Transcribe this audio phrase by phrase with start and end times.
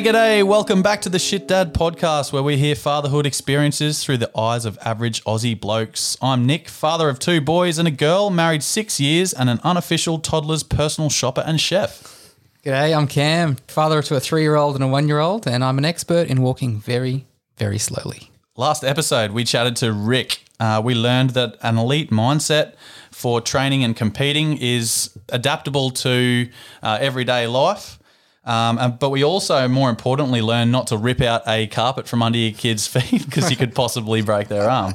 [0.00, 0.42] G'day, g'day.
[0.42, 4.64] Welcome back to the Shit Dad podcast where we hear fatherhood experiences through the eyes
[4.64, 6.16] of average Aussie blokes.
[6.22, 10.18] I'm Nick, father of two boys and a girl, married six years, and an unofficial
[10.18, 12.34] toddler's personal shopper and chef.
[12.64, 15.62] G'day, I'm Cam, father to a three year old and a one year old, and
[15.62, 17.26] I'm an expert in walking very,
[17.58, 18.30] very slowly.
[18.56, 20.44] Last episode, we chatted to Rick.
[20.58, 22.72] Uh, we learned that an elite mindset
[23.10, 26.48] for training and competing is adaptable to
[26.82, 27.98] uh, everyday life.
[28.44, 32.38] Um, but we also, more importantly, learned not to rip out a carpet from under
[32.38, 34.94] your kids' feet because you could possibly break their arm.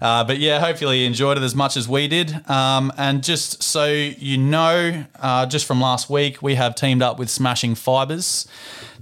[0.00, 2.48] Uh, but yeah, hopefully you enjoyed it as much as we did.
[2.50, 7.18] Um, and just so you know, uh, just from last week, we have teamed up
[7.18, 8.46] with Smashing Fibers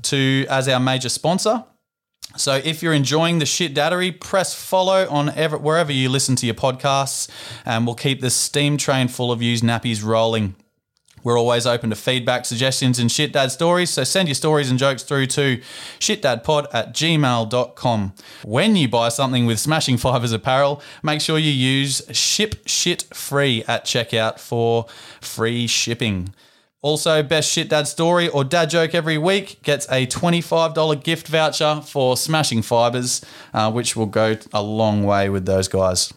[0.02, 1.64] to as our major sponsor.
[2.36, 6.46] So if you're enjoying the shit dattery, press follow on ever, wherever you listen to
[6.46, 7.28] your podcasts,
[7.64, 10.54] and we'll keep the steam train full of used nappies rolling.
[11.22, 13.90] We're always open to feedback, suggestions, and shit dad stories.
[13.90, 15.60] So send your stories and jokes through to
[15.98, 18.12] shitdadpod at gmail.com.
[18.44, 23.64] When you buy something with Smashing Fibers apparel, make sure you use ship shit free
[23.68, 24.86] at checkout for
[25.20, 26.34] free shipping.
[26.82, 31.82] Also, best shit dad story or dad joke every week gets a $25 gift voucher
[31.84, 36.14] for Smashing Fibers, uh, which will go a long way with those guys.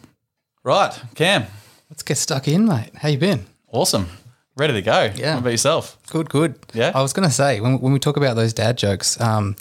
[0.63, 1.47] Right, Cam,
[1.89, 2.89] Let's get stuck in, mate.
[2.95, 3.45] How you been?
[3.71, 4.07] awesome.
[4.55, 5.11] Ready to go.
[5.15, 5.33] Yeah.
[5.33, 5.97] What about yourself?
[6.09, 6.59] Good, good.
[6.73, 6.91] Yeah?
[6.93, 9.55] I was going to say, when, when we talk about those dad jokes, um,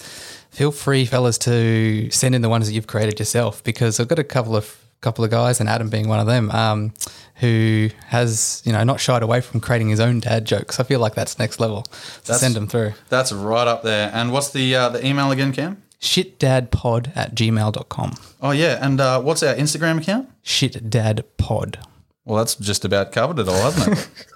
[0.51, 4.19] feel free, fellas, to send in the ones that you've created yourself because I've got
[4.19, 6.95] a couple of couple of guys, and Adam being one of them, um,
[7.37, 10.79] who has you know not shied away from creating his own dad jokes.
[10.81, 11.85] I feel like that's next level.
[12.23, 12.93] So send them through.
[13.09, 14.11] That's right up there.
[14.15, 15.83] And what's the uh, the email again, Cam?
[16.01, 18.15] Shitdadpod at gmail.com.
[18.41, 20.31] Oh yeah, and uh, what's our Instagram account?
[20.45, 21.85] Shitdadpod.
[22.25, 24.09] Well, that's just about covered it all, hasn't it?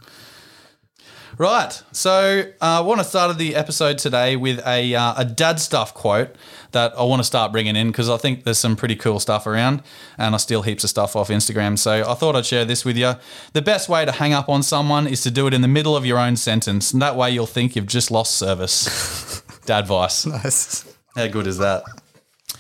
[1.39, 1.83] right.
[1.93, 5.95] So uh, I want to start the episode today with a uh, a dad stuff
[5.95, 6.35] quote
[6.73, 9.47] that I want to start bringing in because I think there's some pretty cool stuff
[9.47, 9.83] around,
[10.19, 11.79] and I steal heaps of stuff off Instagram.
[11.79, 13.15] So I thought I'd share this with you.
[13.53, 15.97] The best way to hang up on someone is to do it in the middle
[15.97, 19.43] of your own sentence, and that way you'll think you've just lost service.
[19.67, 20.27] dad advice.
[20.27, 20.97] Nice.
[21.15, 21.85] How good is that?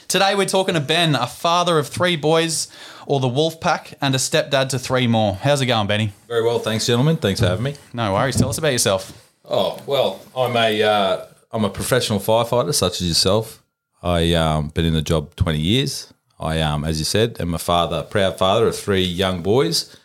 [0.08, 2.68] Today we're talking to Ben, a father of three boys,
[3.06, 5.34] or the wolf pack, and a stepdad to three more.
[5.34, 6.12] How's it going, Benny?
[6.28, 7.16] Very well, thanks, gentlemen.
[7.16, 7.74] Thanks for having me.
[7.92, 8.36] No worries.
[8.36, 9.22] Tell us about yourself.
[9.44, 13.62] Oh well, I'm a uh, I'm a professional firefighter, such as yourself.
[14.02, 16.12] I um, been in the job 20 years.
[16.38, 19.96] I um, as you said, am a father, proud father of three young boys,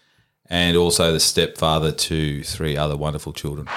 [0.50, 3.68] and also the stepfather to three other wonderful children.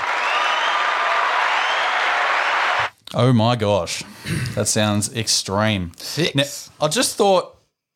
[3.17, 4.03] Oh my gosh,
[4.55, 5.93] that sounds extreme.
[5.97, 6.35] Six.
[6.35, 7.54] Now, I just thought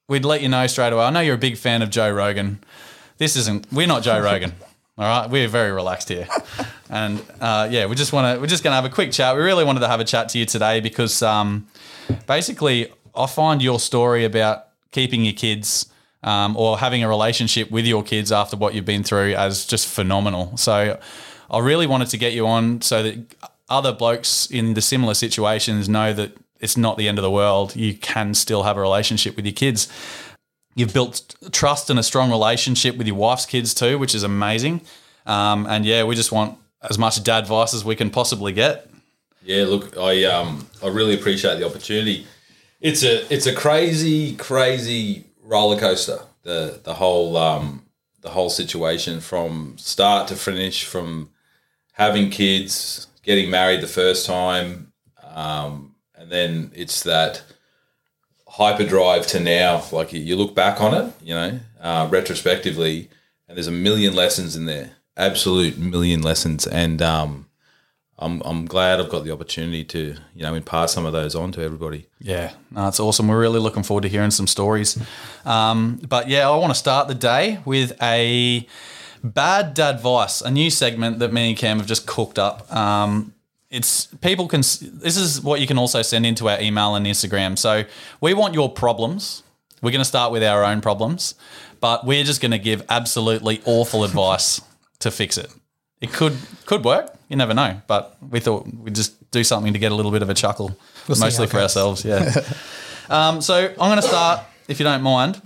[0.08, 1.04] we'd let you know straight away.
[1.04, 2.58] I know you're a big fan of Joe Rogan.
[3.18, 3.70] This isn't.
[3.72, 4.52] We're not Joe Rogan.
[4.98, 6.26] All right, we're very relaxed here,
[6.90, 8.40] and uh, yeah, we just want to.
[8.40, 9.36] We're just going to have a quick chat.
[9.36, 11.68] We really wanted to have a chat to you today because um,
[12.26, 15.86] basically, I find your story about keeping your kids
[16.24, 19.86] um, or having a relationship with your kids after what you've been through as just
[19.86, 20.56] phenomenal.
[20.56, 20.98] So,
[21.48, 23.18] I really wanted to get you on so that
[23.68, 27.76] other blokes in the similar situations know that it's not the end of the world.
[27.76, 29.88] You can still have a relationship with your kids.
[30.74, 34.82] You've built trust and a strong relationship with your wife's kids too, which is amazing.
[35.26, 36.58] Um, and yeah, we just want
[36.88, 38.88] as much dad advice as we can possibly get.
[39.42, 42.26] Yeah, look, I um I really appreciate the opportunity.
[42.80, 46.20] It's a it's a crazy crazy roller coaster.
[46.42, 47.84] The the whole um
[48.20, 51.30] the whole situation from start to finish from
[51.92, 54.92] having kids, getting married the first time,
[55.34, 55.87] um,
[56.28, 57.42] and then it's that
[58.46, 59.82] hyperdrive to now.
[59.92, 63.08] Like you- look back on it, you know, uh, retrospectively,
[63.48, 67.46] and there's a million lessons in there, absolute million lessons, and um,
[68.18, 71.52] I'm I'm glad I've got the opportunity to you know impart some of those on
[71.52, 72.08] to everybody.
[72.20, 73.28] Yeah, it's awesome.
[73.28, 74.98] We're really looking forward to hearing some stories.
[75.46, 78.66] Um, but yeah, I want to start the day with a
[79.24, 82.70] bad dad advice, a new segment that me and Cam have just cooked up.
[82.74, 83.32] Um,
[83.70, 84.60] it's people can.
[84.60, 87.58] This is what you can also send into our email and Instagram.
[87.58, 87.84] So
[88.20, 89.42] we want your problems.
[89.82, 91.34] We're going to start with our own problems,
[91.80, 94.60] but we're just going to give absolutely awful advice
[95.00, 95.52] to fix it.
[96.00, 96.36] It could
[96.66, 97.14] could work.
[97.28, 97.80] You never know.
[97.86, 100.76] But we thought we'd just do something to get a little bit of a chuckle,
[101.06, 102.04] how mostly for ourselves.
[102.04, 102.32] Yeah.
[103.10, 105.42] um, so I'm going to start, if you don't mind.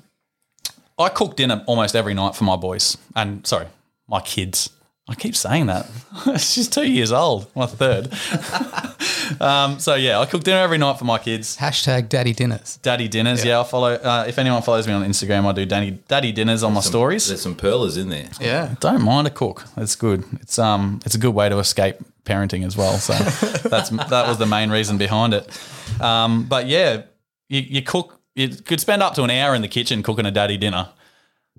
[0.98, 3.66] I cook dinner almost every night for my boys, and sorry,
[4.06, 4.70] my kids.
[5.08, 5.88] I keep saying that.
[6.38, 8.12] She's two years old, my third.
[9.40, 11.56] um, so yeah, I cook dinner every night for my kids.
[11.56, 12.78] Hashtag daddy dinners.
[12.82, 13.44] Daddy dinners.
[13.44, 13.94] Yeah, I follow.
[13.94, 17.26] Uh, if anyone follows me on Instagram, I do daddy daddy dinners on my stories.
[17.26, 18.28] There's some pearlers in there.
[18.40, 18.76] Yeah.
[18.78, 19.64] Don't mind a cook.
[19.76, 20.24] It's good.
[20.40, 22.98] It's um it's a good way to escape parenting as well.
[22.98, 23.12] So
[23.68, 25.48] that's that was the main reason behind it.
[26.00, 27.02] Um, but yeah,
[27.48, 28.20] you, you cook.
[28.34, 30.88] You could spend up to an hour in the kitchen cooking a daddy dinner.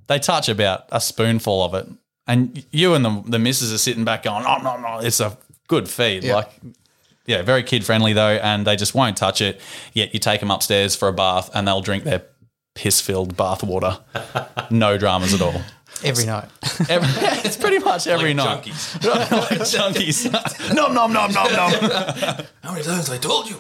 [0.08, 1.88] They touch about a spoonful of it,
[2.28, 5.38] and you and the the missus are sitting back going, "Oh no, no, it's a
[5.68, 6.36] good feed." Yeah.
[6.36, 6.52] Like,
[7.26, 9.60] yeah, very kid friendly though, and they just won't touch it.
[9.94, 12.24] Yet you take them upstairs for a bath, and they'll drink their
[12.76, 14.00] piss filled bath water.
[14.72, 15.62] no dramas at all.
[16.04, 16.50] Every night.
[16.90, 17.08] Every,
[17.46, 18.74] it's pretty much every Like night.
[18.74, 19.04] junkies.
[19.50, 19.60] like
[19.96, 20.74] junkies.
[20.76, 21.72] nom nom nom nom nom.
[22.64, 23.58] How many times I told you?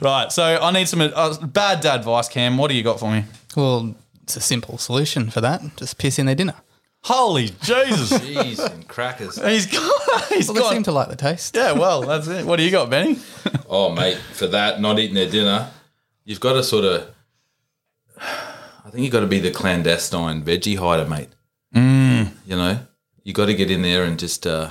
[0.00, 0.28] Right.
[0.30, 2.56] So I need some uh, bad dad advice, Cam.
[2.56, 3.24] What do you got for me?
[3.56, 5.60] well, it's a simple solution for that.
[5.76, 6.54] Just piss in their dinner.
[7.02, 8.12] Holy Jesus.
[8.12, 9.36] Jeez, and crackers.
[9.42, 10.24] he's got.
[10.28, 10.72] He's Well, they got.
[10.72, 11.56] seem to like the taste.
[11.56, 11.72] yeah.
[11.72, 12.44] Well, that's it.
[12.44, 13.18] What do you got, Benny?
[13.72, 15.70] Oh, mate, for that, not eating their dinner,
[16.24, 17.08] you've got to sort of.
[18.18, 21.28] I think you've got to be the clandestine veggie hider, mate.
[21.72, 22.32] Mm.
[22.46, 22.80] You know,
[23.22, 24.70] you got to get in there and just a uh,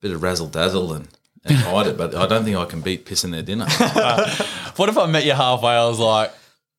[0.00, 1.08] bit of razzle dazzle and,
[1.44, 1.98] and hide it.
[1.98, 3.66] But I don't think I can beat pissing their dinner.
[4.76, 5.72] What if I met you halfway?
[5.72, 6.32] I was like,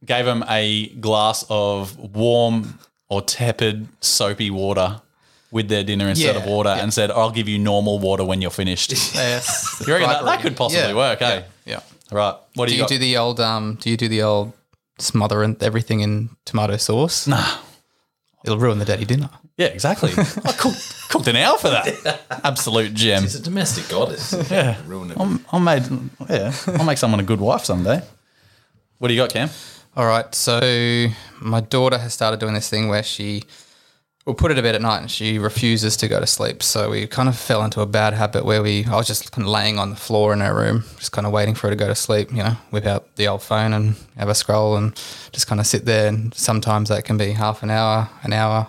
[0.04, 2.80] gave him a glass of warm
[3.10, 5.02] or tepid soapy water
[5.52, 6.82] with their dinner instead Yeah, of water, yeah.
[6.84, 9.84] and said, "I'll give you normal water when you're finished." Yes.
[9.86, 10.96] You reckon that, that could possibly Yeah.
[10.96, 11.44] work, eh?
[11.66, 11.80] Yeah.
[12.12, 12.36] Right.
[12.56, 12.90] What do, Do you, you got?
[12.90, 14.54] do the old um do you do the old
[15.00, 17.28] smother and everything in tomato sauce?
[17.28, 17.58] nah.
[18.44, 19.30] It'll ruin the daddy dinner.
[19.58, 20.12] Yeah, exactly.
[20.46, 22.22] I cooked, cooked an hour for that.
[22.44, 23.24] Absolute gem.
[23.24, 24.34] It's a domestic goddess.
[24.52, 24.76] Yeah.
[24.86, 25.18] Ruin it.
[25.20, 25.84] I'm, I'm made.
[26.30, 28.02] Yeah, I'll make someone a good wife someday.
[29.00, 29.50] What do you got, Cam?
[29.96, 30.34] All right.
[30.36, 31.08] So
[31.40, 33.44] my daughter has started doing this thing where she
[34.26, 36.64] will put her to bed at night and she refuses to go to sleep.
[36.64, 39.46] So we kind of fell into a bad habit where we I was just kind
[39.46, 41.78] of laying on the floor in her room, just kind of waiting for her to
[41.78, 44.96] go to sleep, you know, whip out the old phone and have a scroll and
[45.32, 48.68] just kind of sit there and sometimes that can be half an hour, an hour.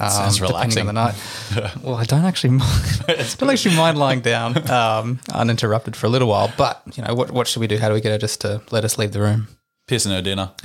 [0.00, 1.14] Um, Sounds depending on the night.
[1.82, 3.04] well, I don't actually mind.
[3.38, 6.52] don't actually mind lying down um, uninterrupted for a little while.
[6.56, 7.78] But you know, what what should we do?
[7.78, 9.46] How do we get her just to let us leave the room?
[9.86, 10.50] Pissing her dinner.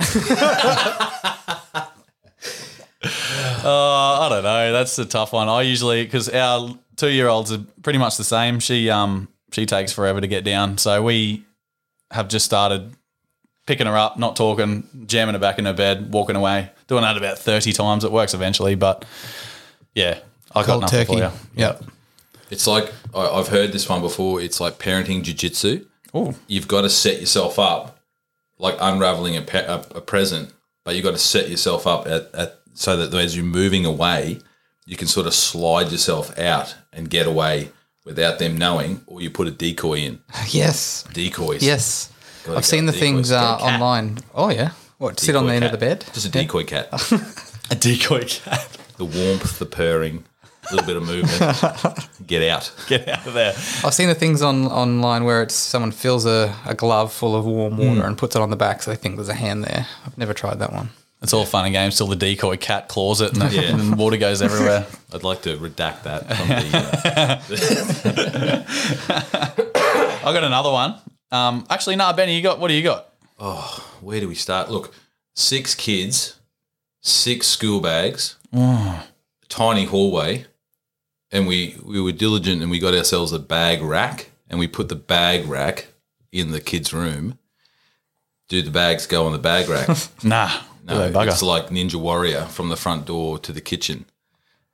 [3.02, 4.72] uh, I don't know.
[4.72, 5.48] That's a tough one.
[5.48, 8.60] I usually because our two year olds are pretty much the same.
[8.60, 11.44] She um she takes forever to get down, so we
[12.10, 12.94] have just started
[13.66, 17.16] picking her up, not talking, jamming her back in her bed, walking away, doing that
[17.16, 18.04] about thirty times.
[18.04, 19.04] It works eventually, but
[19.94, 20.20] yeah,
[20.52, 21.12] I got Cold nothing turkey.
[21.12, 21.30] for you.
[21.56, 21.84] Yep.
[22.50, 24.40] It's like I, I've heard this one before.
[24.40, 25.86] It's like parenting jujitsu.
[26.12, 27.99] Oh, You've got to set yourself up
[28.60, 30.52] like unraveling a, pe- a, a present,
[30.84, 34.38] but you've got to set yourself up at, at so that as you're moving away,
[34.86, 37.70] you can sort of slide yourself out and get away
[38.04, 40.20] without them knowing, or you put a decoy in.
[40.48, 41.04] Yes.
[41.12, 41.62] Decoys.
[41.62, 42.12] Yes.
[42.44, 43.74] Gotta I've seen go the things uh, Get a cat.
[43.74, 44.18] online.
[44.34, 44.70] Oh yeah.
[44.98, 45.18] What?
[45.20, 46.04] sit on Decoy the end of the bed.
[46.12, 46.88] Just a decoy cat.
[47.70, 48.78] a decoy cat.
[48.96, 50.24] The warmth, the purring,
[50.70, 52.06] a little bit of movement.
[52.26, 52.72] Get out.
[52.86, 53.52] Get out of there.
[53.84, 57.44] I've seen the things on online where it's someone fills a, a glove full of
[57.44, 59.86] warm water and puts it on the back, so they think there's a hand there.
[60.06, 60.90] I've never tried that one.
[61.22, 63.74] It's all fun and games till the decoy cat claws it and, the, Yeah.
[63.76, 64.86] and water goes everywhere.
[65.12, 66.70] I'd like to redact that from the.
[68.40, 70.94] Uh, I got another one.
[71.30, 73.08] Um, actually, nah, Benny, you got what do you got?
[73.38, 74.70] Oh, where do we start?
[74.70, 74.94] Look,
[75.34, 76.38] six kids,
[77.02, 78.36] six school bags,
[79.48, 80.46] tiny hallway,
[81.32, 84.88] and we we were diligent and we got ourselves a bag rack and we put
[84.88, 85.88] the bag rack
[86.32, 87.38] in the kids' room.
[88.48, 89.88] Do the bags go on the bag rack?
[90.24, 90.50] Nah,
[90.84, 94.06] No, it's like Ninja Warrior from the front door to the kitchen.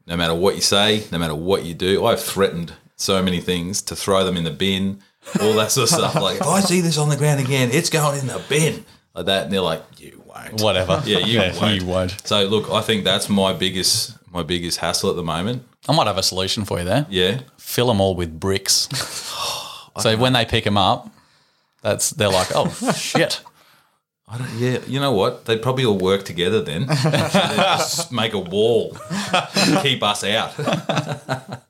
[0.07, 3.83] No matter what you say, no matter what you do, I've threatened so many things
[3.83, 5.03] to throw them in the bin,
[5.41, 6.15] all that sort of stuff.
[6.23, 8.85] Like, if I see this on the ground again, it's going in the bin.
[9.15, 9.45] Like that.
[9.45, 10.63] And they're like, you won't.
[10.63, 11.03] Whatever.
[11.05, 11.81] Yeah, you won't.
[11.83, 12.27] You won't.
[12.27, 15.65] So look, I think that's my biggest my biggest hassle at the moment.
[15.89, 17.07] I might have a solution for you there.
[17.09, 17.41] Yeah.
[17.59, 18.89] Fill them all with bricks.
[19.99, 21.11] so when they pick them up,
[21.83, 23.41] that's they're like, oh shit.
[24.29, 25.45] I don't, yeah, you know what?
[25.45, 26.87] They'd probably all work together then.
[26.89, 28.97] Just make a wall,
[29.83, 30.59] keep us out.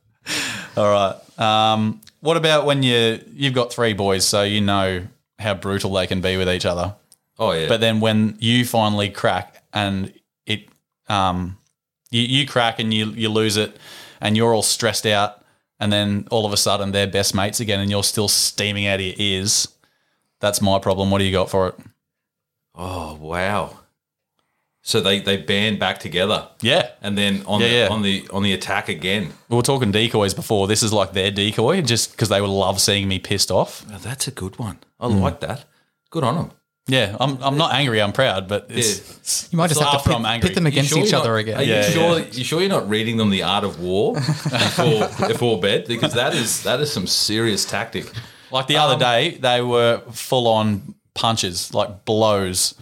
[0.76, 1.38] All right.
[1.38, 5.06] Um, what about when you you've got three boys, so you know
[5.38, 6.94] how brutal they can be with each other.
[7.38, 10.12] Oh yeah, But then when you finally crack and
[10.46, 10.68] it,
[11.10, 11.58] um,
[12.16, 13.76] you, you crack and you you lose it,
[14.20, 15.44] and you're all stressed out,
[15.80, 19.00] and then all of a sudden they're best mates again, and you're still steaming out
[19.00, 19.68] of your ears.
[20.40, 21.10] That's my problem.
[21.10, 21.74] What do you got for it?
[22.74, 23.78] oh wow.
[24.82, 27.88] So they they band back together, Yeah, and then on Yeah, the yeah.
[27.88, 29.32] on the on the attack again.
[29.48, 30.68] we were talking decoys before.
[30.68, 33.84] This is like their decoy, just because they would love seeing me pissed off.
[33.92, 34.78] Oh, that's a good one.
[35.00, 35.46] I like hmm.
[35.46, 35.64] that.
[36.10, 36.50] Good on them.
[36.88, 38.00] Yeah, I'm, I'm not angry.
[38.00, 40.48] I'm proud, but it's, it's You might just have after to I'm pit, angry.
[40.48, 41.58] pit them against sure each you're other again.
[41.58, 42.18] Are you Yeah, sure?
[42.20, 44.14] You sure you're not reading them the art of war
[44.60, 45.86] before before bed?
[45.88, 48.10] Because that is that is some serious tactic.
[48.52, 52.74] Like the Um, other day, they were full on punches, like blows,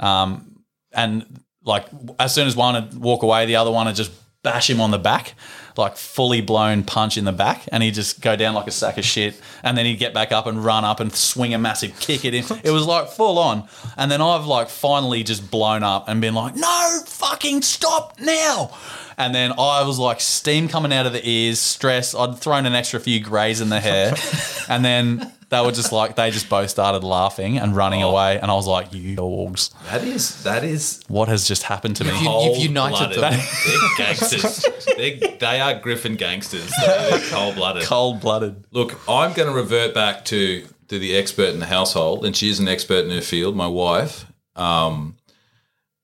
[0.00, 0.58] um,
[0.92, 1.24] and
[1.64, 1.86] like
[2.18, 4.10] as soon as one would walk away, the other one would just
[4.44, 5.34] bash him on the back,
[5.76, 8.96] like fully blown punch in the back, and he'd just go down like a sack
[8.96, 11.98] of shit, and then he'd get back up and run up and swing a massive
[11.98, 12.60] kick at him.
[12.62, 16.34] It was like full on, and then I've like finally just blown up and been
[16.34, 18.70] like, no, fucking stop now.
[19.16, 22.14] And then I was like steam coming out of the ears, stress.
[22.14, 24.14] I'd thrown an extra few greys in the hair,
[24.68, 28.10] and then they were just like they just both started laughing and running Oh.
[28.10, 31.96] away, and I was like, "You dogs, That is that is what has just happened
[31.96, 33.40] to me?" You- you've united cold-blooded.
[33.40, 33.46] them.
[33.66, 34.66] They're gangsters.
[34.96, 36.70] They're, they are Griffin gangsters.
[36.84, 37.84] They're cold blooded.
[37.84, 38.64] Cold blooded.
[38.72, 42.48] Look, I'm going to revert back to to the expert in the household, and she
[42.50, 43.56] is an expert in her field.
[43.56, 45.16] My wife, um,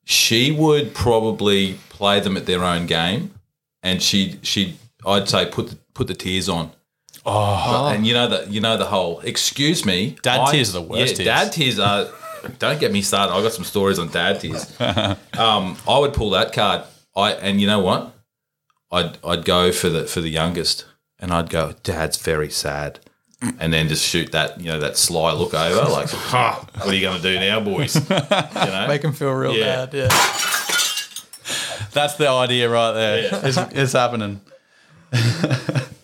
[0.04, 3.35] she would probably play them at their own game,
[3.83, 4.76] and she she
[5.07, 6.71] I'd say put the, put the tears on.
[7.26, 9.20] Oh, and you know that you know the whole.
[9.20, 11.26] Excuse me, Dad I- tears are the worst Yeah, tears.
[11.26, 12.08] dad tears are.
[12.58, 13.34] Don't get me started.
[13.34, 14.64] I got some stories on dad tears.
[14.80, 16.82] um, I would pull that card.
[17.14, 18.14] I and you know what?
[18.90, 20.86] I'd I'd go for the for the youngest,
[21.18, 22.98] and I'd go, Dad's very sad,
[23.58, 26.94] and then just shoot that you know that sly look over, like, ha, what are
[26.94, 27.94] you going to do now, boys?
[27.96, 29.84] You know, Make them feel real Yeah.
[29.86, 29.94] bad.
[29.94, 30.08] Yeah.
[31.92, 33.30] That's the idea right there.
[33.44, 34.40] It's, it's happening.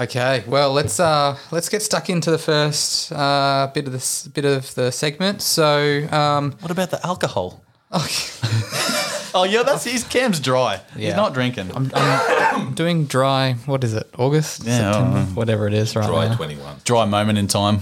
[0.00, 4.44] Okay, well let's uh let's get stuck into the first uh bit of this bit
[4.46, 5.42] of the segment.
[5.42, 7.60] So um What about the alcohol?
[7.92, 8.24] okay.
[9.32, 10.80] Oh yeah, that's his Cam's dry.
[10.96, 11.06] Yeah.
[11.06, 11.70] He's not drinking.
[11.72, 13.52] I'm, I'm doing dry.
[13.66, 14.08] What is it?
[14.18, 15.24] August, Yeah, September, know.
[15.36, 16.34] whatever it is right try now.
[16.34, 16.78] twenty one.
[16.82, 17.78] dry moment in time.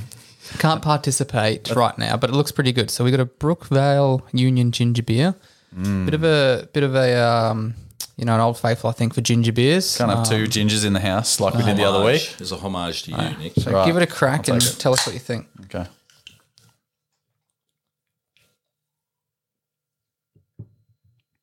[0.59, 2.91] Can't participate right now, but it looks pretty good.
[2.91, 5.35] So we got a Brookvale Union ginger beer.
[5.75, 6.05] Mm.
[6.05, 7.75] Bit of a bit of a um,
[8.19, 9.97] you know an old faithful I think for ginger beers.
[9.97, 12.35] Can't have Um, two gingers in the house like we did the other week.
[12.37, 13.55] There's a homage to you, Nick.
[13.57, 13.87] So Right.
[13.87, 14.77] give it a crack I'll and it.
[14.79, 15.47] tell us what you think.
[15.65, 15.87] Okay.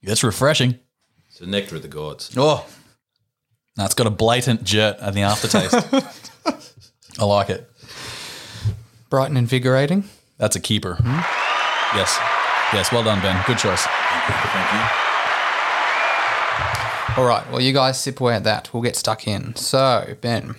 [0.03, 0.79] That's refreshing.
[1.29, 2.31] It's the nectar of the gods.
[2.37, 2.65] Oh,
[3.75, 5.73] that's got a blatant jert at the aftertaste.
[7.19, 7.69] I like it.
[9.09, 10.05] Bright and invigorating.
[10.37, 10.97] That's a keeper.
[11.03, 12.17] Yes.
[12.73, 12.91] Yes.
[12.91, 13.41] Well done, Ben.
[13.47, 13.83] Good choice.
[13.83, 15.04] Thank you.
[17.17, 17.49] All right.
[17.49, 18.73] Well, you guys sip away at that.
[18.73, 19.55] We'll get stuck in.
[19.55, 20.55] So, Ben,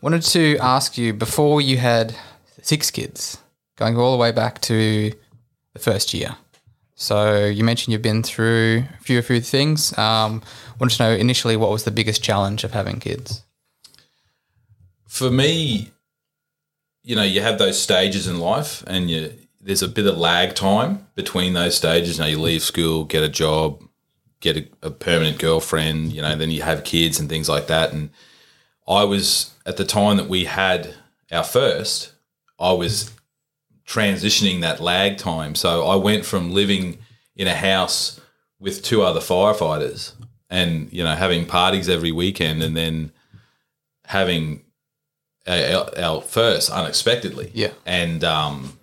[0.00, 2.14] wanted to ask you before you had
[2.62, 3.38] six kids,
[3.74, 5.12] going all the way back to
[5.72, 6.36] the first year.
[6.94, 9.96] So you mentioned you've been through a few, a few things.
[9.98, 10.42] Um,
[10.78, 13.42] wanted to know initially what was the biggest challenge of having kids.
[15.08, 15.90] For me,
[17.02, 20.54] you know, you have those stages in life, and you there's a bit of lag
[20.54, 22.20] time between those stages.
[22.20, 23.82] Know, you leave school, get a job,
[24.44, 26.12] get a, a permanent girlfriend.
[26.12, 27.92] You know, then you have kids and things like that.
[27.92, 28.10] And
[28.86, 30.94] I was at the time that we had
[31.32, 32.12] our first,
[32.60, 33.10] I was
[33.86, 35.54] transitioning that lag time.
[35.54, 36.98] So I went from living
[37.34, 38.20] in a house
[38.60, 40.12] with two other firefighters
[40.50, 43.10] and, you know, having parties every weekend and then
[44.04, 44.62] having
[45.46, 47.50] our, our first unexpectedly.
[47.54, 47.72] Yeah.
[47.86, 48.78] And, um,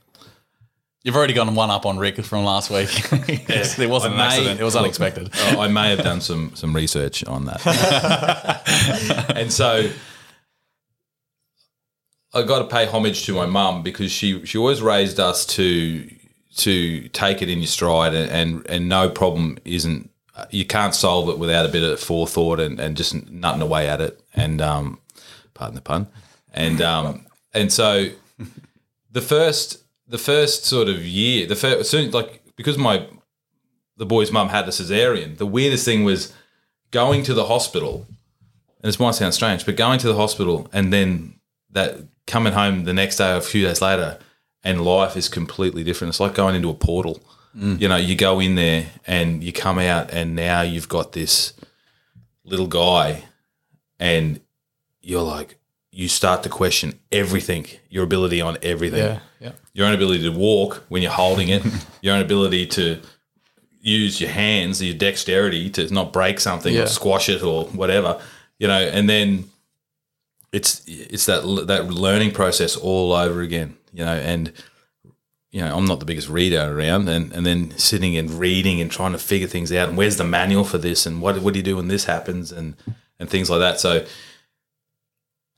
[1.03, 2.89] You've already gone one up on Rick from last week.
[3.50, 4.60] Yes, it wasn't an may- accident.
[4.60, 5.29] It was unexpected.
[5.34, 7.65] I may have done some some research on that.
[9.36, 9.89] and so
[12.34, 16.08] I got to pay homage to my mum because she she always raised us to
[16.58, 20.10] to take it in your stride and and, and no problem isn't
[20.50, 24.01] you can't solve it without a bit of forethought and, and just nutting away at
[24.01, 25.00] it and um
[25.53, 26.08] pardon the pun
[26.53, 28.10] and um and so
[29.12, 29.80] the first
[30.12, 33.06] the first sort of year the first soon like because my
[33.98, 36.34] the boy's mum had a cesarean the weirdest thing was
[36.91, 38.06] going to the hospital
[38.82, 41.34] and this might sound strange but going to the hospital and then
[41.72, 44.18] that coming home the next day or a few days later
[44.63, 46.10] and life is completely different.
[46.10, 47.22] It's like going into a portal.
[47.58, 47.82] Mm.
[47.82, 51.53] You know you go in there and you come out and now you've got this
[52.46, 53.25] little guy
[54.00, 54.39] and
[55.01, 55.58] you're like
[55.91, 59.19] you start to question everything your ability on everything Yeah.
[59.39, 59.51] yeah.
[59.74, 61.63] your own ability to walk when you're holding it,
[62.01, 63.00] your own ability to
[63.81, 66.83] use your hands, your dexterity to not break something Yeah.
[66.83, 68.21] or squash it or whatever,
[68.60, 69.50] you know, and then
[70.53, 74.51] it's it's that that learning process all over again, you know, and
[75.51, 78.89] you know, I'm not the biggest reader around and, and then sitting and reading and
[78.89, 81.60] trying to figure things out and where's the manual for this and what what do
[81.60, 82.75] you do when this happens and
[83.19, 83.79] and things like that.
[83.79, 84.05] So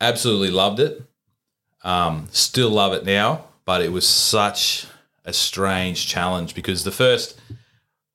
[0.01, 1.01] absolutely loved it.
[1.83, 4.88] Um, still love it now, but it was such
[5.25, 7.39] a strange challenge because the first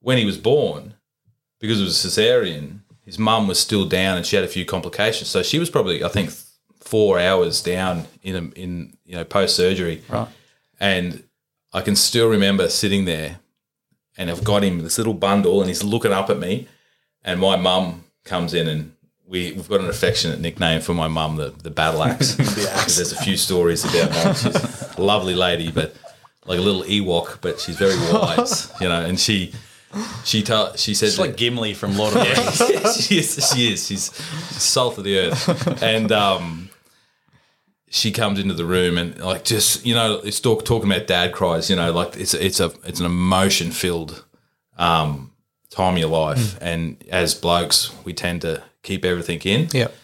[0.01, 0.95] when he was born,
[1.61, 5.29] because it was cesarean, his mum was still down and she had a few complications.
[5.29, 6.31] So she was probably, I think,
[6.81, 10.03] four hours down in a, in you know post surgery.
[10.09, 10.29] Right.
[10.81, 11.25] And
[11.73, 13.41] I can still remember sitting there,
[14.17, 16.69] and I've got him this little bundle, and he's looking up at me,
[17.25, 18.93] and my mum comes in and.
[19.29, 22.35] We, we've got an affectionate nickname for my mum, the, the battle axe.
[22.37, 24.35] Because There's a few stories about mum.
[24.35, 25.95] She's a lovely lady, but
[26.47, 29.05] like a little Ewok, but she's very wise, you know.
[29.05, 29.53] And she
[30.25, 32.97] she told she said It's like Gimli from Lord of the Rings.
[33.07, 33.53] she is.
[33.55, 33.87] She is.
[33.87, 36.71] She's salt of the earth, and um,
[37.91, 41.33] she comes into the room and like just you know, it's talk, talking about dad
[41.33, 41.69] cries.
[41.71, 44.25] You know, like it's it's a it's an emotion filled
[44.79, 45.33] um,
[45.71, 49.69] time of your life, and as blokes, we tend to keep everything in.
[49.73, 49.95] Yep.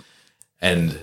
[0.61, 0.99] And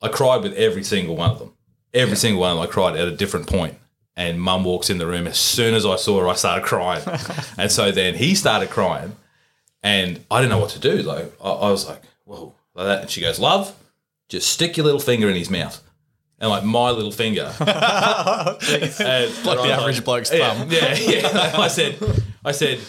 [0.00, 1.52] I cried with every single one of them.
[1.94, 3.76] Every single one of them, I cried at a different point.
[4.14, 5.26] And mum walks in the room.
[5.26, 7.02] As soon as I saw her, I started crying.
[7.58, 9.16] and so then he started crying.
[9.82, 11.02] And I didn't know what to do.
[11.02, 13.00] Like I, I was like, whoa, like that.
[13.02, 13.74] And she goes, Love,
[14.28, 15.82] just stick your little finger in his mouth.
[16.38, 17.52] And like my little finger.
[17.60, 20.70] and, Like the average bloke's yeah, thumb.
[20.70, 21.52] Yeah, yeah.
[21.54, 21.96] I said,
[22.44, 22.80] I said,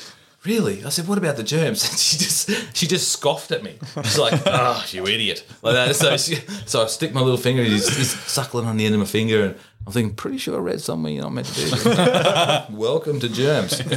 [0.46, 0.84] really?
[0.84, 1.84] I said, what about the germs?
[1.90, 3.78] And she just, she just scoffed at me.
[4.04, 5.96] She's like, oh, you idiot, like that.
[5.96, 6.36] So, she,
[6.66, 9.06] so I stick my little finger, and he's, he's suckling on the end of my
[9.06, 11.70] finger, and I'm thinking, pretty sure I read somewhere you're not meant to do.
[11.70, 12.70] this.
[12.70, 13.80] Welcome to germs.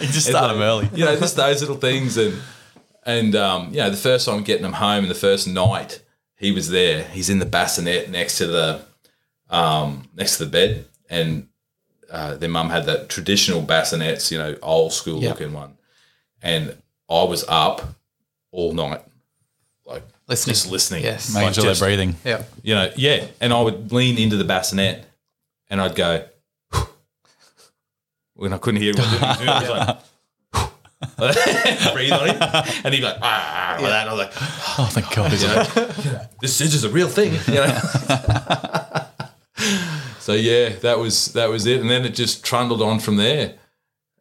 [0.00, 0.88] You just start them early.
[0.94, 2.40] you know, just those little things, and
[3.04, 6.02] and um, you know, the first time getting him home, and the first night
[6.36, 7.04] he was there.
[7.04, 8.82] He's in the bassinet next to the
[9.50, 11.48] um, next to the bed, and
[12.10, 15.30] uh, their mum had that traditional bassinets, you know, old school Yeah.
[15.30, 15.76] looking one,
[16.42, 16.76] and
[17.08, 17.94] I was up
[18.52, 19.02] all night,
[19.86, 20.54] like Listening.
[20.54, 21.30] just listening, Yes.
[21.32, 22.16] Making Like, sure just- they're breathing.
[22.24, 22.42] Yeah.
[22.62, 23.26] you know, yeah.
[23.40, 25.04] And I would lean into the bassinet
[25.68, 26.24] and I'd go,
[28.34, 29.98] when I couldn't hear what he was doing, I was like,
[31.94, 32.36] breathe on him.
[32.84, 34.00] And he'd be like, ah, like that.
[34.06, 34.32] And I was like,
[34.78, 35.32] Oh, thank God.
[35.32, 37.80] you know, this scissor's a real thing, you know.
[40.30, 41.80] so yeah, that was that was it.
[41.80, 43.54] And then it just trundled on from there.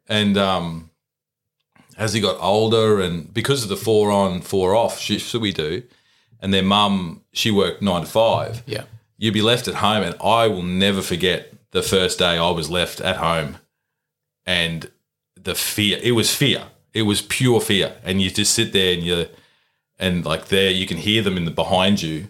[0.08, 0.90] And um
[1.98, 5.52] as he got older and because of the four on, four off shifts that we
[5.52, 5.84] do,
[6.40, 8.84] and their mum, she worked nine to five Yeah.
[9.18, 12.70] you'd be left at home and I will never forget the first day I was
[12.70, 13.58] left at home
[14.46, 14.90] and
[15.36, 19.04] the fear it was fear it was pure fear and you just sit there and
[19.04, 19.28] you
[20.00, 22.28] and like there you can hear them in the behind you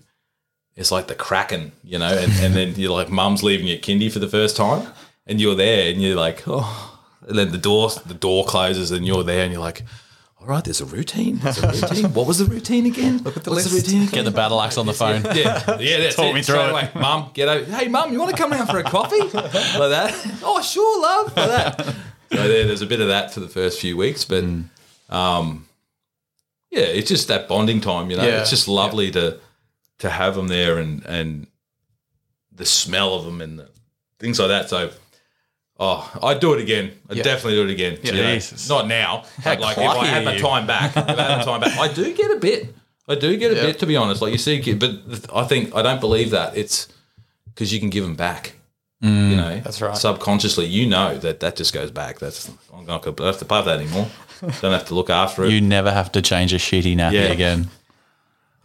[0.80, 4.12] it's like the kraken you know and, and then you're like mum's leaving at kindy
[4.12, 4.88] for the first time
[5.28, 9.06] and you're there and you're like oh and then the door the door closes and
[9.06, 9.84] you're there and you're like
[10.39, 13.44] all right there's a routine there's a routine what was the routine again look at
[13.44, 13.86] the What's list.
[13.88, 14.24] the routine again?
[14.24, 15.22] Get the battle axe on the phone.
[15.36, 16.34] Yeah, yeah, that's Talk it.
[16.34, 16.72] me through Straight it.
[16.72, 17.70] away, Mum, get over.
[17.76, 19.20] Hey, mum, you want to come round for a coffee?
[19.20, 20.39] like that?
[20.44, 21.36] Oh, sure, love.
[21.36, 21.86] Like that.
[22.32, 24.44] So there, there's a bit of that for the first few weeks, but
[25.10, 25.68] um,
[26.72, 28.10] yeah, it's just that bonding time.
[28.10, 28.39] You know, Yeah.
[28.42, 29.39] it's just lovely to
[30.00, 31.48] to have them there and and
[32.52, 33.70] the smell of them and the
[34.20, 34.70] things like that.
[34.70, 34.92] So.
[35.82, 36.92] Oh, I'd do it again.
[37.10, 37.24] I'd Yeah.
[37.24, 38.00] definitely do it again.
[38.04, 38.34] you know.
[38.34, 38.68] Jesus.
[38.68, 39.24] Not now.
[39.46, 41.88] But like if I had my time back, if I had my time back, I
[41.88, 42.76] do get a bit.
[43.08, 43.62] I do get a Yeah.
[43.62, 44.22] bit, to be honest.
[44.22, 44.92] Like you see, but
[45.34, 46.90] I think I don't believe that it's
[47.46, 48.56] because you can give them back.
[49.02, 49.36] you mm.
[49.38, 49.96] know, that's right.
[49.96, 52.20] Subconsciously, you know that that just goes back.
[52.20, 54.10] That's I'm not going to have to pay that anymore.
[54.62, 55.52] don't have to look after it.
[55.52, 57.32] You never have to change a shitty nappy Yeah.
[57.32, 57.70] again.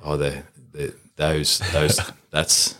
[0.05, 0.43] oh, they
[0.73, 2.01] they those those
[2.31, 2.77] that's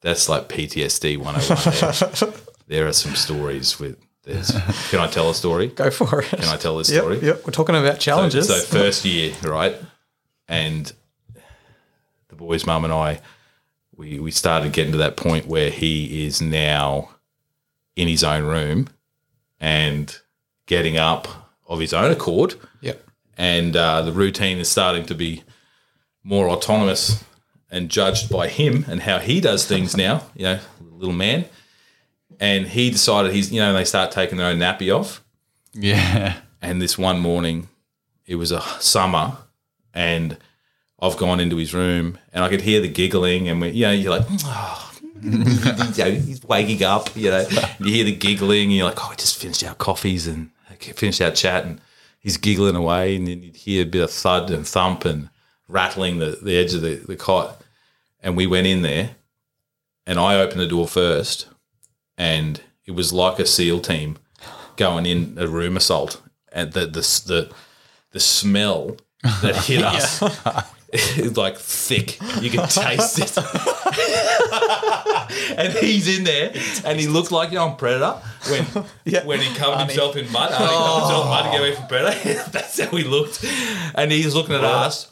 [0.00, 2.30] that's like PTSD 101.
[2.30, 3.98] There, there are some stories with.
[4.22, 4.50] There's,
[4.90, 5.68] can I tell a story?
[5.68, 6.28] Go for it.
[6.28, 7.18] Can I tell this Yep, story?
[7.20, 7.46] Yep.
[7.46, 8.48] We're talking about challenges.
[8.48, 9.76] So, so first year, right?
[10.48, 10.92] And
[12.28, 13.20] the boy's mum and I,
[13.96, 17.10] we we started getting to that point where he is now
[17.94, 18.88] in his own room
[19.60, 20.18] and
[20.66, 21.28] getting up
[21.68, 23.02] of his own accord, yep.
[23.38, 25.42] and uh, the routine is starting to be
[26.22, 27.24] more autonomous
[27.70, 30.22] and judged by him and how he does things now.
[30.34, 31.46] You know, little man.
[32.38, 35.24] And he decided he's, you know, they start taking their own nappy off.
[35.72, 36.36] Yeah.
[36.60, 37.68] And this one morning,
[38.26, 39.36] it was a summer,
[39.94, 40.36] and
[41.00, 43.92] I've gone into his room, and I could hear the giggling, and we, you know,
[43.92, 47.46] you're like, oh, you know, he's waking up, you know,
[47.78, 50.50] you hear the giggling, and you're like, oh, we just finished our coffees and
[50.80, 51.80] finished our chat, and
[52.18, 55.28] he's giggling away, and then you'd hear a bit of thud and thump and
[55.68, 57.60] rattling the, the edge of the, the cot,
[58.20, 59.16] and we went in there,
[60.06, 61.48] and I opened the door first,
[62.16, 64.16] and it was like a SEAL team
[64.76, 66.20] going in a room assault,
[66.52, 67.52] and the the the,
[68.12, 68.96] the smell
[69.42, 70.22] that hit us.
[71.36, 72.18] Like thick.
[72.40, 73.36] You could taste it.
[75.58, 76.52] and he's in there,
[76.84, 78.64] and he looked like you know on Predator when
[79.26, 80.52] when he covered himself in mud.
[80.52, 82.50] Arnie covered himself in mud to get away from Predator.
[82.50, 83.44] That's how he looked,
[83.94, 85.10] and he's looking at us,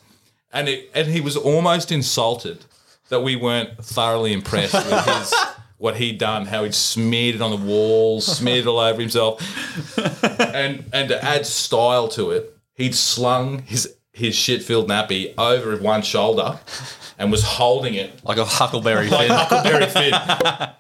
[0.55, 2.65] and it, and he was almost insulted
[3.11, 5.35] that we weren't thoroughly impressed with his.
[5.77, 9.43] What he'd done, how he'd smeared it on the walls, smeared it all over himself,
[10.41, 16.01] and and to add style to it, he'd slung his his shit-filled nappy over one
[16.01, 16.59] shoulder,
[17.19, 19.37] and was holding it Like a huckleberry like fin.
[19.37, 20.15] Huckleberry Finn.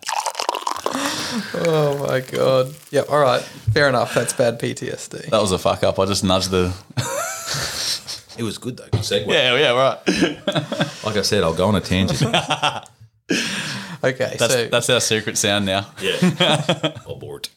[1.67, 2.73] Oh my god.
[2.91, 3.03] Yeah.
[3.09, 3.43] All right.
[3.43, 4.15] Fair enough.
[4.15, 5.31] That's bad PTSD.
[5.31, 5.99] that was a fuck up.
[5.99, 6.73] I just nudged the.
[8.37, 8.89] It was good though.
[8.91, 9.27] Good segue.
[9.29, 9.99] Yeah, yeah, right.
[11.05, 12.23] Like I said, I'll go on a tangent.
[14.05, 14.37] Okay.
[14.39, 15.87] That's so that's our secret sound now.
[16.03, 16.93] yeah.
[17.09, 17.49] Abort.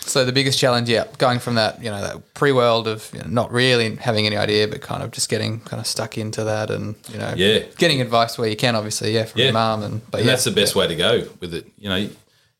[0.00, 3.26] so the biggest challenge, yeah, going from that you know that pre-world of you know,
[3.28, 6.70] not really having any idea, but kind of just getting kind of stuck into that,
[6.70, 7.60] and you know, Yeah.
[7.78, 9.44] getting advice where you can, obviously, yeah, from Yeah.
[9.46, 11.66] your mum, and but And yeah, that's the best way to go with it.
[11.78, 12.10] You know, you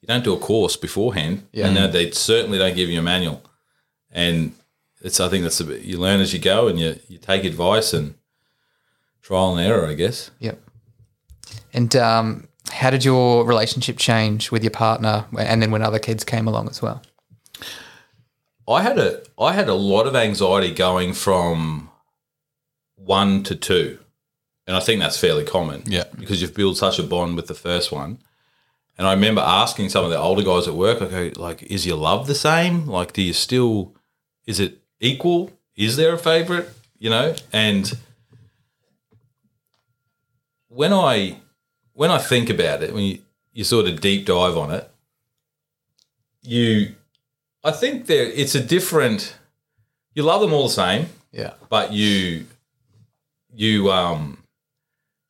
[0.06, 1.66] don't do a course beforehand, Yeah.
[1.66, 1.90] and mm.
[1.90, 3.42] they certainly don't give you a manual.
[4.12, 4.52] And
[5.06, 7.44] it's I think that's a bit, you learn as you go, and you you take
[7.44, 8.14] advice and
[9.22, 10.30] trial and error, I guess.
[10.40, 10.60] Yep.
[11.72, 16.24] And um, how did your relationship change with your partner, and then when other kids
[16.24, 17.02] came along as well?
[18.68, 21.90] I had a I had a lot of anxiety going from
[22.96, 24.00] one to two,
[24.66, 25.84] and I think that's fairly common.
[25.86, 26.04] Yeah.
[26.18, 28.18] because you've built such a bond with the first one.
[28.98, 31.86] And I remember asking some of the older guys at work, I go, like, is
[31.86, 32.86] your love the same?
[32.86, 33.94] Like, do you still,
[34.46, 35.50] is it equal?
[35.76, 36.70] Is there a favorite?
[36.98, 37.92] You know, and
[40.68, 41.38] when I
[41.92, 43.18] when I think about it, when you,
[43.52, 44.90] you sort of deep dive on it,
[46.42, 46.94] you
[47.64, 49.36] I think there it's a different
[50.14, 51.54] you love them all the same, Yeah.
[51.68, 52.46] but you
[53.54, 54.38] you um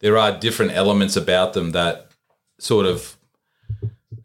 [0.01, 2.11] there are different elements about them that
[2.59, 3.17] sort of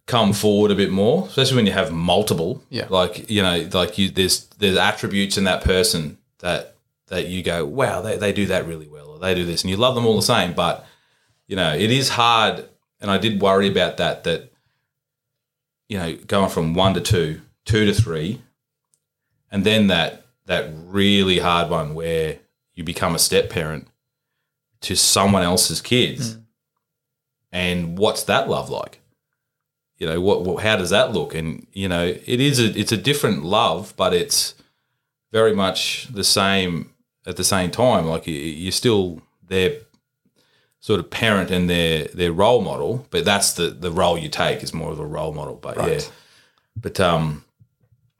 [0.08, 2.64] come forward a bit more, especially when you have multiple.
[2.70, 2.88] Yeah.
[2.90, 6.76] Like, you know, like you there's there's attributes in that person that
[7.08, 9.70] that you go, wow, they, they do that really well, or they do this, and
[9.70, 10.54] you love them all the same.
[10.54, 10.86] But,
[11.48, 12.66] you know, it is hard
[13.02, 14.54] and I did worry about that, that,
[15.90, 18.42] you know, going from one to two, two to three,
[19.52, 22.40] and then that that really hard one where
[22.76, 23.88] you become a step parent
[24.82, 26.36] to someone else's kids.
[26.36, 26.44] Mm.
[27.52, 29.01] And what's that love like?
[30.02, 31.36] You know, what, what how does that look?
[31.36, 34.56] And you know, it is a it's a different love, but it's
[35.32, 36.90] very much the same
[37.28, 38.08] at the same time.
[38.08, 38.34] Like you-
[38.64, 39.70] you're still their
[40.80, 44.64] sort of parent and their their role model, but that's the the role you take
[44.64, 45.54] is more of a role model.
[45.56, 45.84] But yeah,
[46.76, 47.46] but um,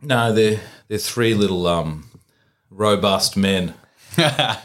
[0.02, 2.12] no, they're they're three little um
[2.70, 3.74] robust men.
[4.20, 4.60] yeah,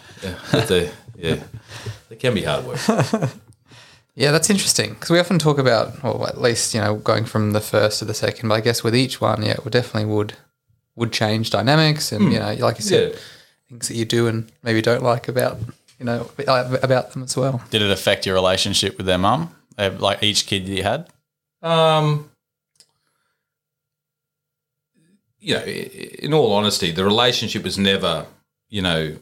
[0.52, 1.42] but they yeah,
[2.11, 2.79] they can be hard work.
[4.16, 7.52] Yeah, that's interesting because we often talk about, or at least you know, going from
[7.52, 8.48] the first to the second.
[8.48, 10.33] But I guess with each one, yeah, we definitely would
[10.96, 13.18] would change dynamics, and you know, like you said, Yeah.
[13.68, 15.59] things that you do and maybe don't like about
[15.98, 16.31] you know
[16.83, 17.61] about them as well.
[17.70, 19.55] Did it affect your relationship with their mum?
[19.79, 21.09] Uh, Like each kid you had?
[21.62, 22.31] Um,
[25.38, 28.26] you know, in all honesty, the relationship was never,
[28.70, 29.16] you know,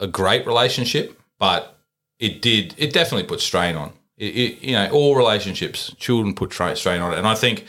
[0.00, 1.77] a great relationship, but
[2.18, 3.92] it did, it definitely put strain on.
[4.16, 7.64] It, it, you know, all relationships, children put tra- strain on it, and I think,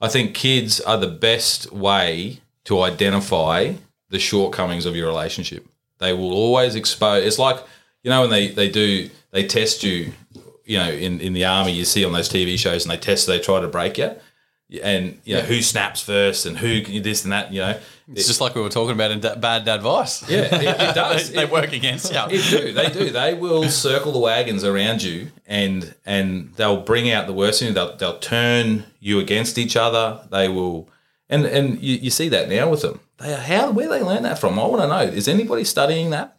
[0.00, 3.74] I think kids are the best way to identify
[4.10, 5.66] the shortcomings of your relationship.
[5.98, 7.24] They will always expose.
[7.24, 7.62] It's like
[8.02, 10.12] you know when they they do they test you.
[10.64, 13.26] You know, in, in the army, you see on those TV shows, and they test,
[13.26, 14.14] they try to break you,
[14.82, 17.52] and you know who snaps first, and who can this and that.
[17.52, 17.78] You know,
[18.12, 20.28] It's just like we were talking about in da- bad advice.
[20.28, 21.30] yeah, it, it does.
[21.32, 22.20] they, It- work against you.
[22.30, 22.72] It do.
[22.72, 23.10] They do.
[23.10, 27.68] They will circle the wagons around you, and and they'll bring out the worst in
[27.68, 27.74] you.
[27.74, 30.20] They'll they'll turn you against each other.
[30.30, 30.88] They will,
[31.28, 33.00] and and you, you see that now with them.
[33.18, 34.58] They how where they learn that from?
[34.58, 35.00] I want to know.
[35.02, 36.36] Is anybody studying that?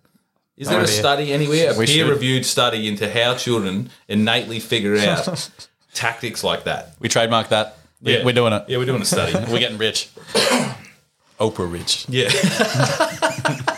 [0.58, 5.50] Is there a study anywhere, a peer-reviewed study into how children innately figure out
[5.94, 6.96] tactics like that?
[7.00, 7.78] we trademark that.
[8.02, 8.26] We- Yeah.
[8.26, 8.64] We're doing it.
[8.68, 9.34] Yeah, we're doing a study.
[9.52, 10.10] We're getting rich.
[11.40, 12.06] Oprah rich.
[12.10, 12.30] yeah,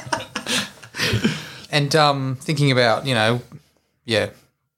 [1.71, 3.41] And um, thinking about you know,
[4.05, 4.29] yeah,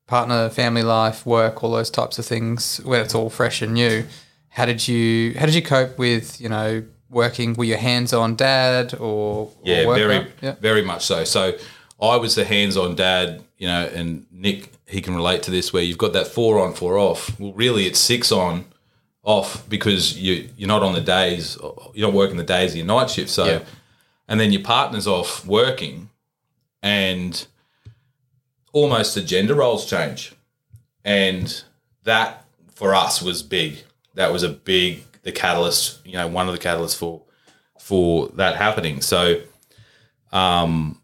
[0.08, 4.05] partner, family life, work, all those types of things when it's all fresh and new.
[4.49, 7.53] How did you how did you cope with you know working?
[7.55, 11.23] Were you hands on dad or Yeah, or very, yeah very much so.
[11.25, 11.58] So
[12.01, 15.84] I was the hands-on dad, you know, and Nick he can relate to this where
[15.84, 17.38] you've got that four on, four off.
[17.39, 18.65] Well, really, it's six on,
[19.25, 21.57] off because you you're not on the days,
[21.93, 23.29] you're not working the days of your night shift.
[23.29, 23.59] So, Yeah.
[24.29, 26.09] and then your partner's off working,
[26.81, 27.45] and
[28.71, 30.31] almost the gender roles change.
[31.03, 31.63] and
[32.03, 33.83] that for us was big.
[34.15, 35.99] That was a big the catalyst.
[36.05, 37.21] You know, one of the catalysts for
[37.79, 39.01] for that happening.
[39.01, 39.41] So,
[40.31, 40.99] um,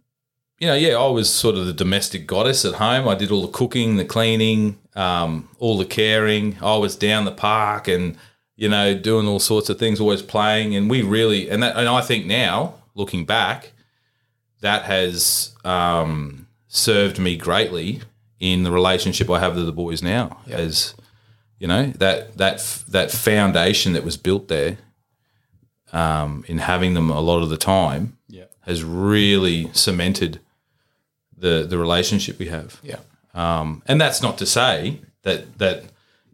[0.59, 3.07] you know, yeah, I was sort of the domestic goddess at home.
[3.07, 6.57] I did all the cooking, the cleaning, um, all the caring.
[6.61, 8.17] I was down the park and
[8.55, 10.75] you know doing all sorts of things, always playing.
[10.75, 13.71] And we really and that and I think now looking back,
[14.61, 18.01] that has um, served me greatly
[18.39, 20.39] in the relationship I have with the boys now.
[20.49, 20.93] As
[21.59, 24.77] you know that that that foundation that was built there
[25.93, 28.45] um, in having them a lot of the time Yeah.
[28.61, 30.39] has really cemented
[31.37, 32.79] the the relationship we have.
[32.83, 32.99] Yeah.
[33.33, 35.83] Um, and that's not to say that that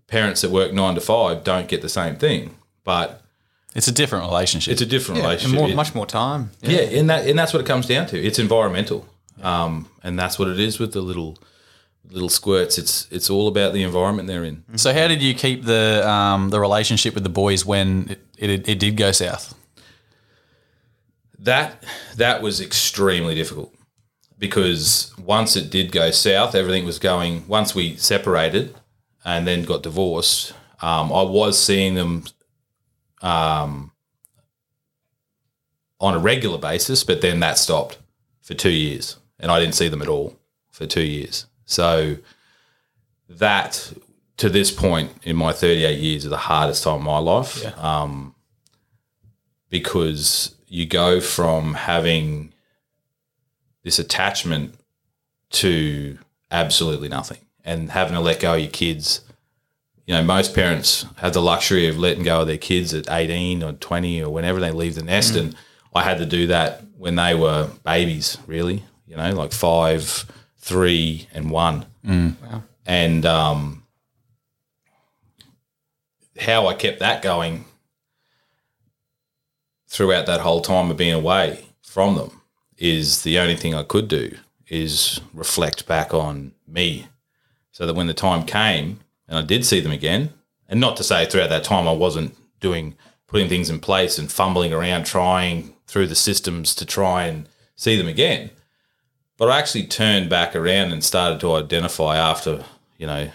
[0.08, 3.22] parents that work nine to five don't get the same thing, but
[3.76, 4.72] It's a different relationship.
[4.72, 5.60] it's a different And relationship.
[5.60, 6.52] more, It- much more time.
[6.62, 8.18] yeah, and that and that's what it comes down to.
[8.22, 9.06] It's environmental,
[9.44, 11.38] um, and that's what it is with the little
[12.10, 12.78] little squirts.
[12.78, 14.64] It's it's all about the environment they're in.
[14.78, 18.08] so how did you keep the um, the relationship with the boys when
[18.38, 19.54] it, it, it did go south?
[21.40, 21.84] That
[22.16, 23.74] that was extremely difficult
[24.38, 27.48] because once it did go south, everything was going.
[27.48, 28.76] Once we separated
[29.26, 32.26] and then got divorced, um, I was seeing them
[33.22, 33.92] um,
[36.00, 37.98] on a regular basis, but then that stopped
[38.42, 40.38] for two years, and I didn't see them at all
[40.70, 41.48] for two years.
[41.66, 42.18] So
[43.28, 43.94] that
[44.38, 47.66] to this point in my 38 years is the hardest time of my life.
[47.78, 48.36] Um,
[49.70, 52.54] because you go from having
[53.88, 54.76] this attachment
[55.50, 56.18] to
[56.52, 59.22] absolutely nothing and having to let go of your kids.
[60.06, 63.64] You know, most parents have the luxury of letting go of their kids at 18
[63.64, 65.38] or 20 or whenever they leave the nest.
[65.38, 65.56] And
[65.96, 70.26] I had to do that when they were babies, really, you know, like five,
[70.58, 71.86] three, and one.
[72.44, 72.64] Wow.
[72.86, 73.84] And um,
[76.38, 77.64] how I kept that going
[79.88, 82.37] throughout that whole time of being away from them
[82.78, 84.38] is the only thing I could do
[84.68, 87.08] is reflect back on me
[87.72, 90.34] so that when the time came and I did see them again,
[90.68, 92.96] and not to say throughout that time I wasn't doing
[93.28, 97.98] putting things in place and fumbling around trying through the systems to try and see
[97.98, 98.50] them again.
[99.38, 102.64] But I actually turned back around and started to identify after,
[102.98, 103.30] you know,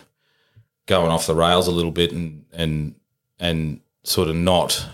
[0.86, 2.94] going off the rails a little bit and and
[3.38, 4.86] and sort of not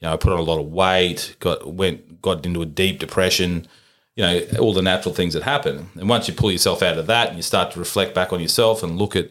[0.00, 2.98] you know, I put on a lot of weight, got went got into a deep
[2.98, 3.66] depression,
[4.16, 5.90] you know, all the natural things that happen.
[5.94, 8.40] And once you pull yourself out of that and you start to reflect back on
[8.40, 9.30] yourself and look at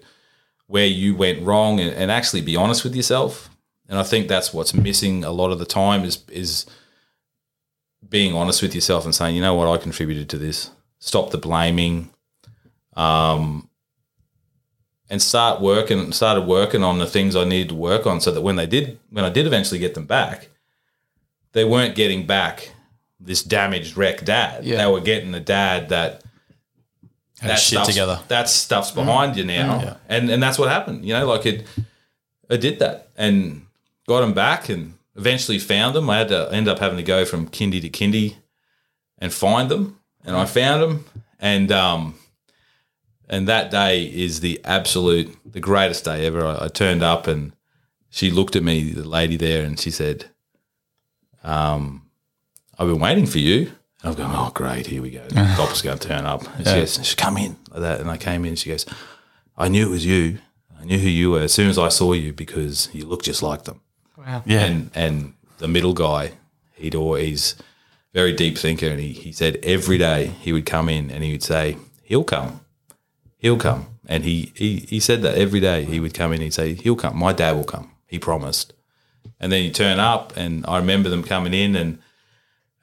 [0.67, 3.49] where you went wrong and, and actually be honest with yourself.
[3.87, 6.65] And I think that's what's missing a lot of the time is is
[8.07, 10.71] being honest with yourself and saying, you know what, I contributed to this.
[10.99, 12.09] Stop the blaming.
[12.95, 13.69] Um
[15.09, 18.41] and start working started working on the things I needed to work on so that
[18.41, 20.49] when they did when I did eventually get them back,
[21.53, 22.73] they weren't getting back
[23.19, 24.65] this damaged wreck dad.
[24.65, 24.77] Yeah.
[24.77, 26.23] They were getting the dad that
[27.39, 28.19] Had his shit together.
[28.27, 28.95] That stuff's mm.
[28.95, 29.83] behind you now, mm.
[29.83, 29.95] Yeah.
[30.09, 31.05] and and that's what happened.
[31.05, 31.65] You know, like it,
[32.49, 33.65] I did that and
[34.07, 36.09] got them back, and eventually found them.
[36.09, 38.35] I had to end up having to go from kindy to kindy
[39.19, 40.49] and find them, and I mm.
[40.49, 41.05] found them,
[41.39, 42.15] and um,
[43.29, 46.45] and that day is the absolute the greatest day ever.
[46.45, 47.53] I, I turned up and
[48.09, 50.25] she looked at me, the lady there, and she said,
[51.43, 52.03] um,
[52.77, 55.23] "I've been waiting for you." And I'm going, "Oh, great, here we go.
[55.29, 58.09] The cop's going to turn up." And she goes, "She come in like that," and
[58.09, 58.55] I came in.
[58.55, 58.85] She goes,
[59.57, 60.39] "I knew it was you.
[60.79, 63.41] I knew who you were as soon as I saw you because you look just
[63.43, 63.81] like them."
[64.17, 64.43] Wow.
[64.45, 64.65] Yeah.
[64.65, 66.33] and and the middle guy,
[66.75, 67.55] he'd always
[68.13, 71.31] very deep thinker, and he, he said every day he would come in and he
[71.31, 72.61] would say, "He'll come,
[73.37, 76.43] he'll come," and he he he said that every day he would come in, and
[76.43, 78.73] he'd say, "He'll come, my dad will come," he promised,
[79.43, 81.99] and then you turn up, and I remember them coming in and.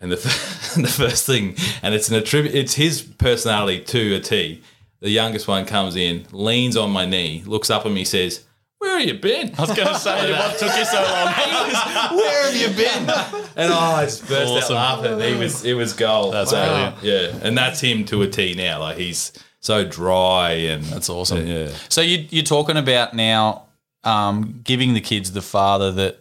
[0.03, 0.17] And the,
[0.81, 4.63] the first thing, and it's an attribute, it's his personality to a T.
[5.01, 8.45] The youngest one comes in, leans on my knee, looks up at me, says,
[8.79, 11.27] "Where have you been?" I was going to say, what took you so long?
[12.17, 13.11] where have you been?
[13.57, 14.77] And oh, I just burst Awesome.
[14.79, 15.35] out laughing.
[15.35, 16.33] He was it was gold.
[16.33, 16.95] That's Wow.
[17.03, 18.81] Yeah, and that's him to a T now.
[18.81, 21.47] Like he's so dry and That's awesome.
[21.47, 21.69] Yeah.
[21.91, 23.67] So you, you're talking about now
[24.05, 26.20] um, giving the kids the father that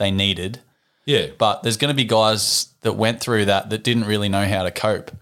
[0.00, 0.58] they needed,
[1.04, 4.44] Yeah, but there's going to be guys that went through that that didn't really know
[4.44, 5.12] how to cope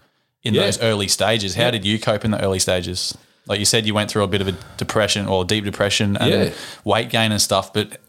[0.43, 0.63] in Yeah.
[0.63, 1.53] those early stages.
[1.55, 3.15] How did you cope in the early stages?
[3.45, 6.29] Like you said, you went through a bit of a depression or deep depression and
[6.31, 6.53] Yeah.
[6.83, 7.99] weight gain and stuff, but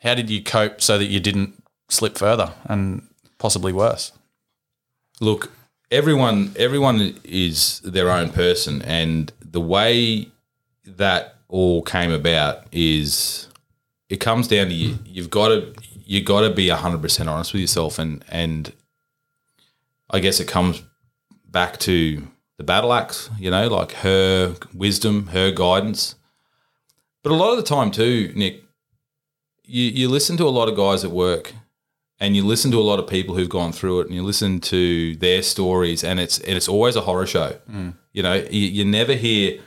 [0.00, 3.06] how did you cope so that you didn't slip further and
[3.38, 4.12] possibly worse?
[5.20, 5.52] look,
[5.90, 10.28] everyone everyone is their own person, and the way
[10.84, 13.46] that all came about is
[14.08, 14.98] it comes down to you.
[15.06, 15.72] You've got to
[16.04, 18.72] you got to be hundred percent honest with yourself, and and
[20.10, 20.82] I guess it comes
[21.46, 22.26] back to
[22.58, 23.30] the battle axe.
[23.38, 26.14] You know, like her wisdom, her guidance.
[27.22, 28.62] But a lot of the time too, Nick,
[29.64, 31.54] you you listen to a lot of guys at work,
[32.20, 34.60] and you listen to a lot of people who've gone through it, and you listen
[34.60, 37.58] to their stories, and it's and it's always a horror show.
[37.70, 37.94] Mm.
[38.12, 39.60] You know, you, you never hear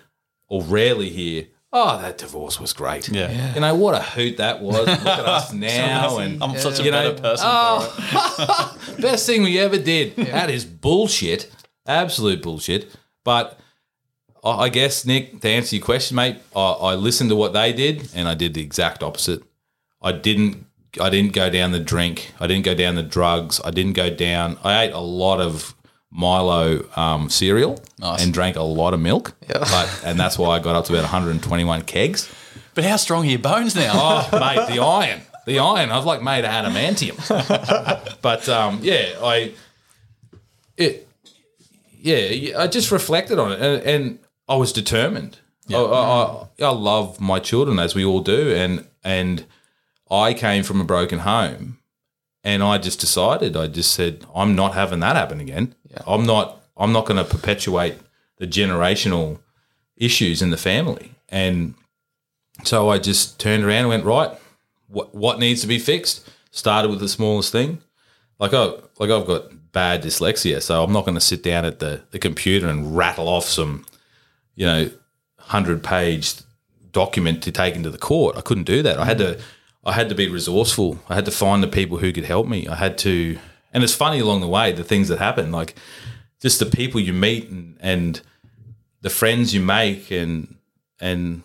[0.47, 1.47] or rarely hear,
[1.79, 3.53] "Oh, that divorce was great." Yeah.
[3.55, 4.87] You know what a hoot that was.
[4.87, 7.45] Look at us now, and I'm such a You better know, person.
[7.47, 10.15] oh, best thing we ever did.
[10.15, 11.51] That is bullshit,
[11.85, 12.95] absolute bullshit.
[13.23, 13.59] But
[14.43, 16.61] I I guess Nick, to answer your question, mate, I,
[16.91, 19.43] I listened to what they did, and I did the exact opposite.
[20.01, 20.65] I didn't.
[20.99, 22.33] I didn't go down the drink.
[22.39, 23.61] I didn't go down the drugs.
[23.63, 24.57] I didn't go down.
[24.63, 25.75] I ate a lot of
[26.11, 28.23] Milo um, cereal Nice.
[28.23, 29.33] and drank a lot of milk.
[29.49, 29.59] Yeah.
[29.59, 32.29] But, and that's why I got up to about 121 kegs.
[32.73, 33.91] But how strong are your bones now?
[33.93, 35.89] Oh, mate, the iron, the iron.
[35.91, 37.17] I've like made of adamantium.
[38.21, 39.53] but um, yeah, I
[40.77, 41.07] it
[41.99, 45.39] yeah, I just reflected on it, and, and I was determined.
[45.69, 49.45] I, I, I, I love my children as we all do, and and
[50.09, 51.79] I came from a broken home,
[52.43, 53.57] and I just decided.
[53.57, 55.75] I just said, I'm not having that happen again.
[56.05, 56.61] I'm not.
[56.75, 57.95] I'm not going to perpetuate
[58.37, 59.39] the generational
[59.95, 61.73] issues in the family, and
[62.63, 64.31] so I just turned around and went right.
[64.87, 66.29] What what needs to be fixed?
[66.51, 67.81] Started with the smallest thing.
[68.39, 68.65] Like I
[68.99, 72.19] like I've got bad dyslexia, so I'm not going to sit down at the, the
[72.19, 73.85] computer and rattle off some,
[74.55, 74.89] you know,
[75.37, 76.33] hundred page
[76.91, 78.37] document to take into the court.
[78.37, 78.97] I couldn't do that.
[78.97, 79.39] I had to
[79.87, 80.99] I had to be resourceful.
[81.09, 82.67] I had to find the people who could help me.
[82.67, 83.39] I had to
[83.73, 85.75] and it's funny along the way the things that happen, like
[86.41, 88.21] just the people you meet and, and
[89.01, 90.55] the friends you make and
[90.99, 91.43] and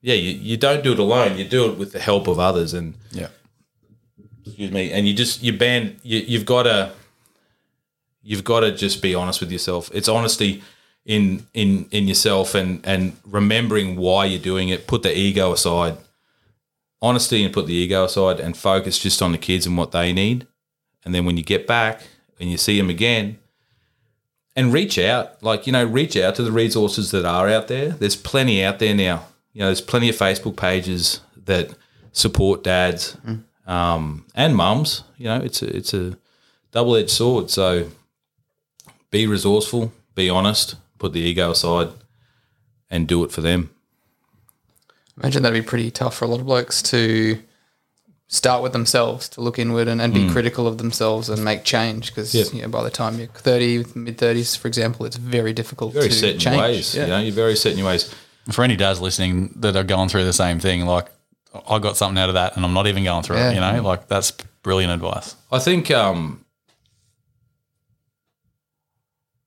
[0.00, 1.36] yeah, you, you don't do it alone.
[1.36, 3.28] You do it with the help of others, and yeah.
[4.44, 6.92] excuse me, and you just you band you, you've got to
[8.22, 9.90] you've got to just be honest with yourself.
[9.92, 10.62] It's honesty
[11.04, 14.86] in in in yourself, and and remembering why you're doing it.
[14.86, 15.96] Put the ego aside,
[17.06, 20.12] honesty, and put the ego aside, and focus just on the kids and what they
[20.12, 20.46] need.
[21.04, 22.02] And then when you get back
[22.40, 23.38] and you see them again,
[24.56, 27.90] and reach out, like you know, reach out to the resources that are out there.
[27.90, 29.26] There's plenty out there now.
[29.52, 31.74] You know, there's plenty of Facebook pages that
[32.12, 33.16] support dads
[33.66, 35.04] um, and mums.
[35.18, 36.18] You know, it's a, it's a
[36.72, 37.50] double edged sword.
[37.50, 37.90] So
[39.10, 41.90] be resourceful, be honest, put the ego aside,
[42.90, 43.70] and do it for them.
[45.18, 47.38] Imagine that'd be pretty tough for a lot of blokes to
[48.28, 52.08] start with themselves, to look inward and, and be critical of themselves and make change.
[52.08, 52.44] Because Mm.
[52.44, 52.52] Yep.
[52.54, 56.08] you know, by the time you're 30, mid 30s, for example, it's very difficult Very
[56.08, 56.60] to set in change.
[56.60, 56.94] ways.
[56.94, 57.02] Yeah.
[57.04, 58.12] You know, you're very set in your ways.
[58.50, 61.06] For any dads listening that are going through the same thing, like
[61.68, 63.50] I got something out of that, and I'm not even going through Yeah.
[63.50, 63.54] it.
[63.54, 65.34] You know, like that's brilliant advice.
[65.50, 66.44] I think um,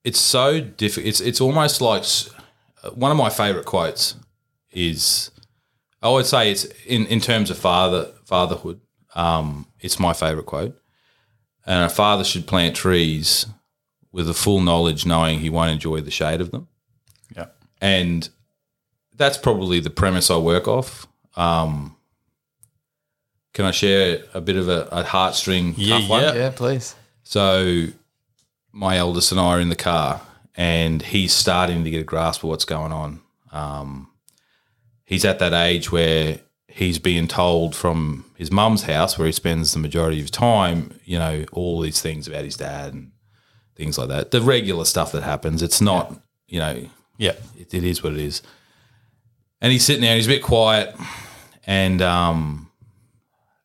[0.03, 1.08] it's so difficult.
[1.08, 2.03] It's it's almost like
[2.93, 4.15] one of my favorite quotes
[4.71, 5.32] is
[6.02, 8.80] I would say it's in, in terms of father fatherhood.
[9.16, 10.80] Um, it's my favorite quote,
[11.66, 13.46] and a father should plant trees
[14.12, 16.68] with a full knowledge, knowing he won't enjoy the shade of them,
[17.36, 17.48] Yeah.
[17.82, 18.30] and
[19.16, 21.08] that's probably the premise I work off.
[21.36, 21.96] Um,
[23.54, 26.24] can I share a bit of a, a heartstring Yeah, tough one?
[26.24, 26.34] yeah.
[26.36, 26.96] Yeah, please.
[27.24, 27.88] So
[28.72, 30.22] my eldest and I are in the car,
[30.56, 33.22] and he's starting to get a grasp of what's going on.
[33.52, 34.09] Um,
[35.10, 39.74] he's at that age where he's being told from his mum's house, where he spends
[39.74, 43.12] the majority of his time, you know, all these things about his dad and
[43.76, 44.30] things like that.
[44.32, 45.62] The regular stuff that happens.
[45.64, 46.16] It's not,
[46.47, 46.88] you know,
[47.18, 47.34] Yeah.
[47.57, 48.41] it, it is what it is.
[49.62, 50.95] And he's sitting there, and he's a bit quiet,
[51.68, 52.70] and um,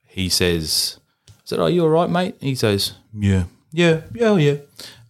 [0.07, 4.57] he says, I said, "Are you all right, mate?" He says, "Yeah, yeah, yeah, yeah."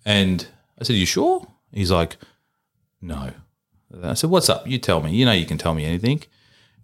[0.05, 0.47] And
[0.79, 2.17] I said, "You sure?" He's like,
[3.01, 3.33] "No."
[4.03, 4.67] I said, "What's up?
[4.67, 5.15] You tell me.
[5.15, 6.23] You know you can tell me anything."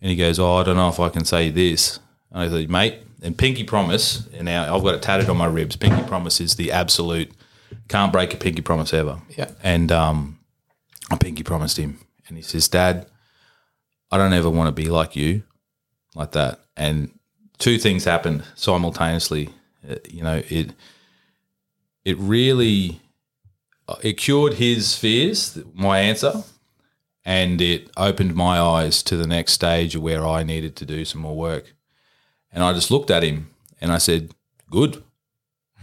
[0.00, 1.98] And he goes, "Oh, I don't know if I can say this."
[2.30, 5.46] And I said, "Mate," and pinky promise, and now I've got it tatted on my
[5.46, 5.76] ribs.
[5.76, 7.32] Pinky promise is the absolute.
[7.88, 9.20] Can't break a pinky promise ever.
[9.36, 9.50] Yeah.
[9.62, 10.38] And um,
[11.10, 11.98] I pinky promised him,
[12.28, 13.06] and he says, "Dad,
[14.10, 15.42] I don't ever want to be like you,
[16.14, 17.10] like that." And
[17.58, 19.50] two things happened simultaneously.
[19.88, 20.72] Uh, you know, it
[22.04, 23.00] it really
[23.88, 26.42] uh, it cured his fears, my answer,
[27.24, 31.04] and it opened my eyes to the next stage of where I needed to do
[31.04, 31.74] some more work.
[32.52, 33.50] And I just looked at him
[33.80, 34.32] and I said,
[34.70, 35.02] "Good."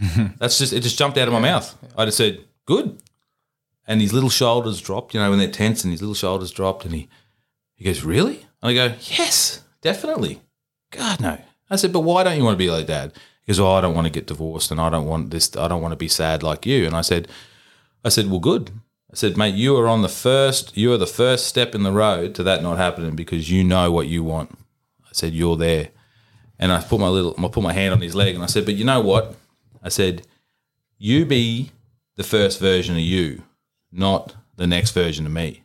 [0.38, 0.82] That's just it.
[0.82, 1.76] Just jumped out of my mouth.
[1.96, 2.98] I just said, "Good."
[3.88, 5.14] and his little shoulders dropped.
[5.14, 7.08] You know, when they're tense, and his little shoulders dropped, and he
[7.74, 8.46] He goes, really?
[8.62, 10.42] And I go, yes, definitely.
[10.90, 11.38] God, no.
[11.70, 13.12] I said, but why don't you want to be like dad?
[13.42, 15.68] He goes, oh, I don't want to get divorced and I don't want this, I
[15.68, 16.86] don't want to be sad like you.
[16.86, 17.28] And I said,
[18.04, 18.70] I said, well, good.
[19.10, 21.92] I said, mate, you are on the first, you are the first step in the
[21.92, 24.58] road to that not happening because you know what you want.
[25.04, 25.88] I said, you're there.
[26.58, 28.66] And I put my little, I put my hand on his leg and I said,
[28.66, 29.34] but you know what?
[29.82, 30.26] I said,
[30.98, 31.70] you be
[32.16, 33.44] the first version of you,
[33.90, 35.62] not the next version of me,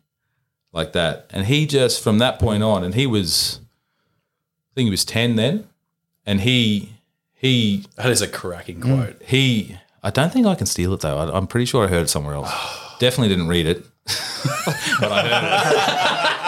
[0.71, 1.25] like that.
[1.31, 3.59] And he just, from that point on, and he was,
[4.71, 5.67] I think he was 10 then,
[6.25, 6.93] and he,
[7.33, 9.21] he, That is a cracking quote.
[9.23, 11.17] he, I don't think I can steal it though.
[11.17, 12.79] I, I'm pretty sure I heard it somewhere else.
[12.99, 13.85] Definitely didn't read it.
[14.99, 16.43] but I heard it.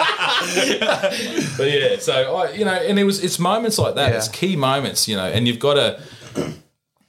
[1.56, 4.10] but yeah, so I, you know, and it was it's moments like that.
[4.10, 4.16] Yeah.
[4.16, 6.02] It's key moments, you know, and you've got to.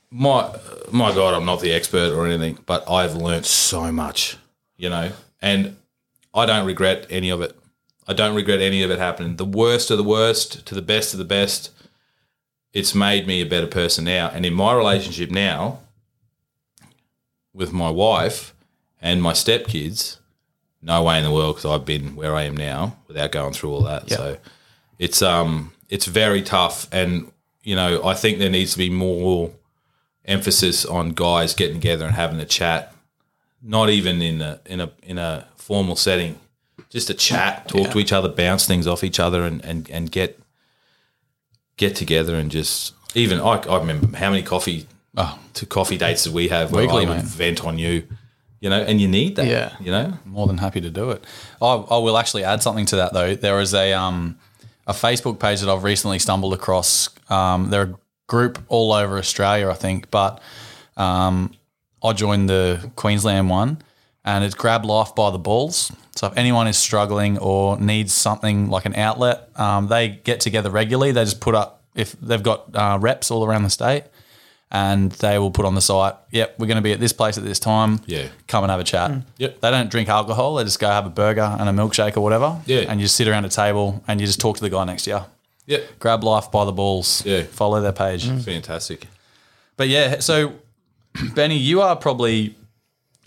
[0.10, 0.58] My
[0.92, 4.38] my God, I'm not the expert or anything, but I've learnt so much,
[4.78, 5.12] you know,
[5.42, 5.76] and
[6.34, 7.58] I don't regret any of it.
[8.08, 9.36] I don't regret any of it happening.
[9.36, 11.72] The worst of the worst to the best of the best.
[12.74, 15.80] It's made me a better person now, and in my relationship now,
[17.54, 18.54] with my wife
[19.02, 20.18] and my stepkids,
[20.82, 23.72] no way in the world because I've been where I am now without going through
[23.72, 24.10] all that.
[24.10, 24.38] So
[25.00, 27.32] it's um it's very tough, and
[27.64, 29.52] you know I think there needs to be more
[30.26, 32.94] emphasis on guys getting together and having a chat,
[33.62, 36.40] not even in a in a in a formal setting,
[36.90, 40.12] just a chat, talk to each other, bounce things off each other, and and and
[40.12, 40.40] get
[41.78, 44.88] get together and just even I, I remember how many coffee
[45.20, 45.40] Oh.
[45.56, 48.04] to coffee dates that we have where Weekly, I would vent on you,
[48.60, 49.74] you know, and you need that, Yeah.
[49.80, 51.24] you know, More than happy to do it.
[51.62, 53.36] I, I will actually add something to that though.
[53.36, 54.38] There is a um
[54.88, 57.10] a Facebook page that I've recently stumbled across.
[57.30, 57.96] Um, they're a
[58.28, 60.42] group all over Australia, I think, but
[60.96, 61.54] um,
[62.04, 63.82] I joined the Queensland one,
[64.24, 65.92] and it's Grab Life by the Balls.
[66.16, 70.70] So if anyone is struggling or needs something like an outlet, um, they get together
[70.72, 71.12] regularly.
[71.12, 74.04] They just put up if they've got uh, reps all around the state,
[74.72, 76.16] and they will put on the site.
[76.32, 78.00] Yep, we're going to be at this place at this time.
[78.06, 78.28] Yeah.
[78.48, 79.12] come and have a chat.
[79.38, 79.62] Yep.
[79.62, 80.56] They don't drink alcohol.
[80.56, 82.60] They just go have a burger and a milkshake or whatever.
[82.66, 82.80] Yeah.
[82.90, 85.04] and you just sit around a table and you just talk to the guy next
[85.04, 85.20] to you.
[85.78, 87.26] yeah, Grab life by the balls.
[87.26, 87.44] Yeah.
[87.44, 88.28] follow their page.
[88.44, 89.08] fantastic.
[89.78, 90.54] But yeah, so
[91.34, 92.56] Benny, you are probably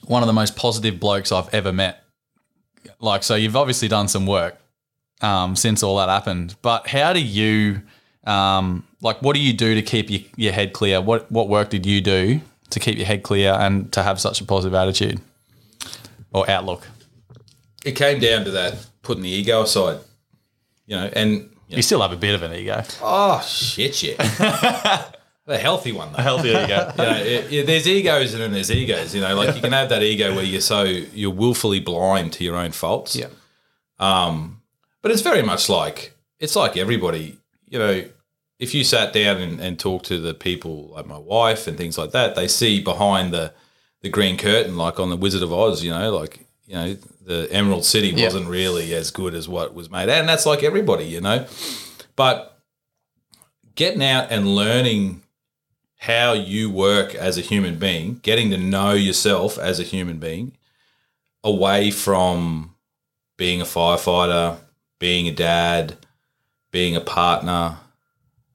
[0.05, 2.05] one of the most positive blokes I've ever met.
[2.99, 4.59] Like, so you've obviously done some work
[5.23, 6.55] um, since all that happened.
[6.61, 7.83] But how do you,
[8.25, 11.01] um, like, what do you do to keep your, your head clear?
[11.01, 12.41] What what work did you do
[12.71, 15.21] to keep your head clear and to have such a positive attitude
[16.33, 16.87] or outlook?
[17.85, 20.01] It came down to that putting the ego aside,
[20.87, 22.83] you know, and you know, still have a bit of an ego.
[23.03, 24.17] oh shit, yeah,
[25.47, 26.23] a healthy one though.
[26.23, 26.93] Healthy ego.
[26.99, 29.15] you know, it, it- there's egos and then there's egos.
[29.15, 32.45] You know, like you can have that ego where you're so you're willfully blind to
[32.45, 33.17] your own faults.
[33.17, 33.29] Yeah.
[33.99, 34.61] Um,
[35.03, 37.39] But it's very much like it's like everybody,
[37.69, 38.05] you know,
[38.61, 41.99] if you sat down and, and talked to the people like my wife and things
[41.99, 43.53] like that, they see behind the
[44.03, 46.95] the green curtain, like on the Wizard of Oz, you know, like you know,
[47.27, 48.27] the Emerald City Yeah.
[48.27, 50.09] wasn't really as good as what was made.
[50.09, 51.47] out, And that's like everybody, you know.
[52.17, 52.59] But
[53.75, 55.23] getting out and learning
[55.99, 60.57] how you work as a human being, getting to know yourself as a human being,
[61.45, 62.75] away from
[63.37, 64.59] being a firefighter,
[64.99, 65.97] being a dad,
[66.71, 67.79] being a partner.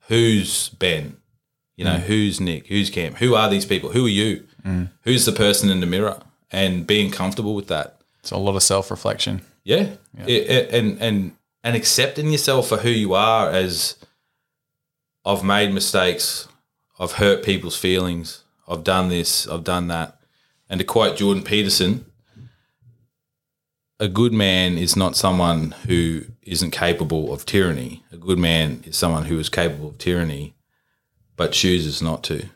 [0.07, 1.17] Who's Ben?
[1.75, 2.01] You know, mm.
[2.01, 2.67] who's Nick?
[2.67, 3.15] Who's Cam?
[3.15, 3.89] Who are these people?
[3.91, 4.45] Who are you?
[4.65, 4.89] Mm.
[5.01, 6.21] Who's the person in the mirror?
[6.51, 7.97] And being comfortable with that.
[8.21, 9.41] It's a lot of self reflection.
[9.63, 9.95] Yeah.
[10.25, 11.33] It- it- and and
[11.63, 13.95] and accepting yourself for who you are as
[15.25, 16.47] I've made mistakes,
[16.99, 20.19] I've hurt people's feelings, I've done this, I've done that.
[20.69, 22.05] And to quote Jordan Peterson,
[23.99, 28.03] a good man is not someone who isn't capable of tyranny.
[28.11, 30.53] A good man is someone who is capable of tyranny
[31.37, 32.47] but chooses not to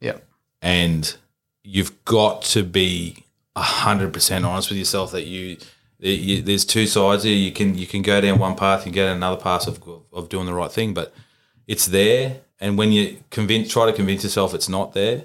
[0.00, 0.18] Yeah.
[0.62, 1.16] and
[1.62, 3.24] you've got to be
[3.56, 5.56] hundred percent honest with yourself that you,
[5.98, 7.34] that you there's two sides here.
[7.34, 9.82] You can you can go down one path and get another path of
[10.12, 11.12] of doing the right thing, but
[11.66, 12.40] it's there.
[12.60, 15.24] And when you convince, try to convince yourself it's not there,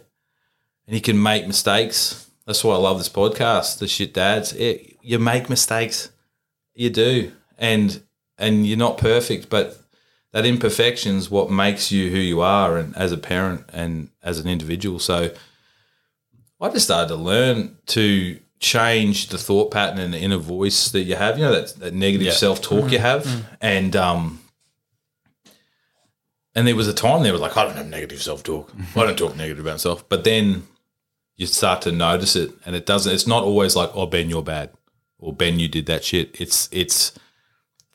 [0.88, 2.28] and you can make mistakes.
[2.48, 4.54] That's why I love this podcast, the shit dads.
[4.54, 6.10] It, you make mistakes,
[6.74, 8.01] you do, and
[8.38, 9.78] and you're not perfect, but
[10.32, 14.39] that imperfection is what makes you who you are, and as a parent and as
[14.39, 14.97] an individual.
[14.97, 15.32] So
[16.60, 21.01] I just started to learn to change the thought pattern and the inner voice that
[21.01, 21.38] you have.
[21.38, 22.34] You know that, that negative Yeah.
[22.34, 23.28] self talk you have,
[23.62, 24.39] and um,
[26.56, 28.72] and there was a time there was like I don't have negative self talk.
[28.95, 30.08] I don't talk negative about myself.
[30.08, 30.64] But then
[31.36, 33.14] you start to notice it, and it doesn't.
[33.14, 34.70] It's not always like oh Ben you're bad
[35.24, 36.36] or Ben you did that shit.
[36.40, 37.18] It's it's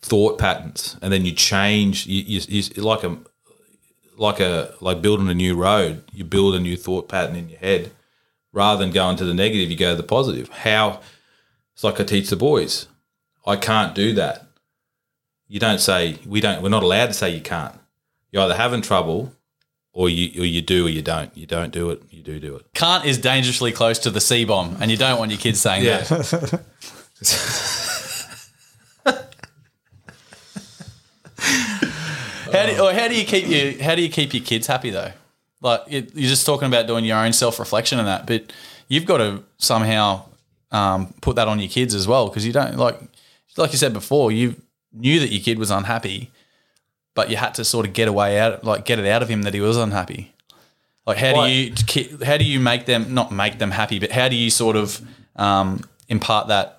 [0.01, 2.07] thought patterns, and then you change.
[2.07, 3.19] You, you, you like a
[4.17, 6.03] like a like building a new road.
[6.13, 7.93] You build a new thought pattern in your head,
[8.53, 9.71] rather than going to the negative.
[9.71, 10.49] You go to the positive.
[10.49, 11.01] How?
[11.75, 12.89] It's like I teach the boys.
[13.47, 14.47] I can't do that.
[15.47, 16.63] You don't say we don't.
[16.63, 17.79] We're not allowed to say you can't.
[18.33, 19.33] You're either having trouble,
[19.93, 21.37] or you or you do or you don't.
[21.37, 22.03] You don't do it.
[22.11, 22.65] You do do it.
[22.73, 25.85] Can't is dangerously close to the C bomb, and you don't want your kids saying
[25.85, 26.63] that.
[32.53, 34.91] How do, or how do you keep you how do you keep your kids happy
[34.91, 35.13] though?
[35.61, 38.53] Like it, you're just talking about doing your own self reflection and that, but
[38.89, 40.25] you've got to somehow
[40.71, 42.99] um, put that on your kids as well because you don't like
[43.57, 44.57] like you said before you
[44.93, 46.31] knew that your kid was unhappy,
[47.15, 49.43] but you had to sort of get away out like get it out of him
[49.43, 50.33] that he was unhappy.
[51.07, 51.75] Like how do you
[52.25, 55.01] how do you make them not make them happy, but how do you sort of
[55.37, 56.78] um, impart that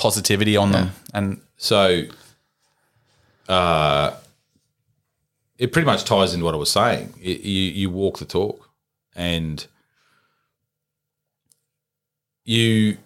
[0.00, 2.04] positivity on them and So,
[3.48, 4.12] uh,
[5.58, 7.12] it pretty much ties into what I was saying.
[7.20, 8.56] It, you you walk the talk,
[9.14, 9.66] and
[12.44, 12.96] you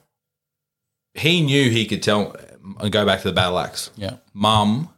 [1.15, 2.37] he knew he could tell
[2.81, 3.91] and go back to the battle axe.
[3.97, 4.89] yeah Mum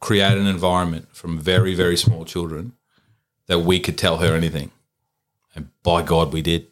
[0.00, 2.72] created an environment from very very small children
[3.46, 4.70] that we could tell her anything.
[5.54, 6.66] And by God, we did.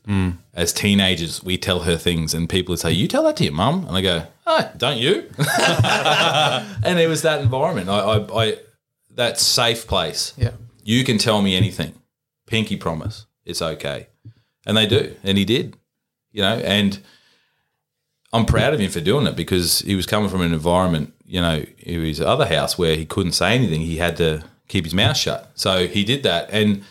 [0.54, 3.52] As teenagers, we tell her things, and people would say, "You tell that to your
[3.52, 7.88] mum," and I go, "Oh, don't you?" and it was that environment.
[7.88, 8.56] I, I, I
[9.14, 10.34] that safe place.
[10.36, 10.52] Yeah.
[10.82, 11.94] You can tell me anything.
[12.46, 13.26] Pinky promise.
[13.44, 14.08] It's okay.
[14.66, 15.14] And they do.
[15.22, 15.76] And he did.
[16.32, 17.00] You know, and
[18.32, 21.40] I'm proud of him for doing it because he was coming from an environment, you
[21.40, 23.80] know, in his other house where he couldn't say anything.
[23.80, 25.50] He had to keep his mouth shut.
[25.54, 26.48] So he did that.
[26.50, 26.84] And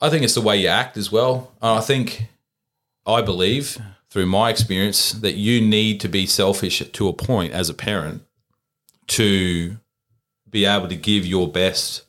[0.00, 1.52] I think it's the way you act as well.
[1.62, 2.26] And I think,
[3.06, 3.78] I believe
[4.10, 8.22] through my experience that you need to be selfish to a point as a parent
[9.06, 9.76] to
[10.48, 12.04] be able to give your best.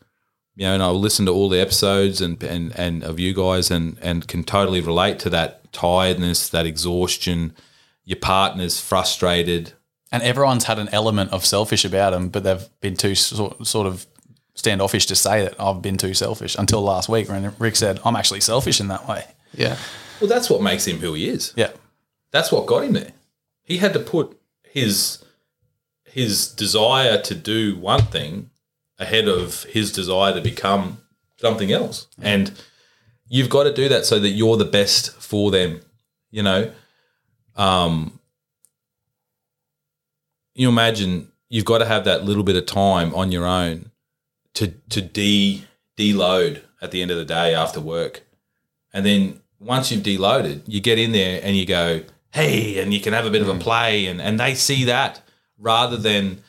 [0.55, 3.71] You know, and I'll listen to all the episodes and, and, and of you guys
[3.71, 7.55] and, and can totally relate to that tiredness, that exhaustion.
[8.03, 9.73] Your partner's frustrated.
[10.11, 13.87] and everyone's had an element of selfish about them, but they've been too sort, sort
[13.87, 14.05] of
[14.55, 18.15] standoffish to say that I've been too selfish until last week when Rick said I'm
[18.15, 19.23] actually selfish in that way.
[19.53, 19.77] Yeah.
[20.19, 21.53] Well, that's what makes him who he is.
[21.55, 21.71] Yeah,
[22.31, 23.11] That's what got him there.
[23.63, 25.23] He had to put his
[26.05, 28.49] his desire to do one thing
[28.99, 30.97] ahead of his desire to become
[31.37, 32.07] something else.
[32.21, 32.51] And
[33.27, 35.81] you've got to do that so that you're the best for them.
[36.29, 36.71] You know,
[37.55, 38.19] um,
[40.53, 43.91] you imagine you've got to have that little bit of time on your own
[44.53, 45.65] to to de
[45.97, 48.23] deload at the end of the day after work,
[48.93, 52.01] and then once you've deloaded, you get in there and you go,
[52.31, 55.21] hey, and you can have a bit of a play, and and they see that
[55.57, 56.41] rather than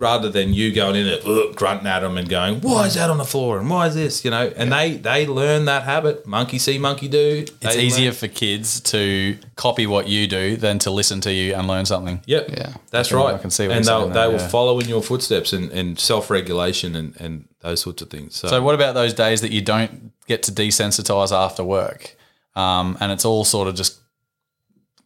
[0.00, 3.10] rather than you going in and "Ugh," grunting at them and going, why is that
[3.10, 4.50] on the floor and why is this, you know?
[4.56, 6.26] And they they learn that habit.
[6.26, 7.44] Monkey see, monkey do.
[7.60, 11.54] it's easier learn- for kids to copy what you do than to listen to you
[11.54, 12.22] and learn something.
[12.26, 12.48] Yep.
[12.48, 12.72] Yeah.
[12.90, 13.34] That's I right.
[13.34, 14.48] I can see and they'll, they will yeah.
[14.48, 18.34] follow in your footsteps and, and self regulation and, and those sorts of things.
[18.34, 22.16] So, So what about those days that you don't get to desensitize after work,
[22.56, 24.00] um, and it's all sort of just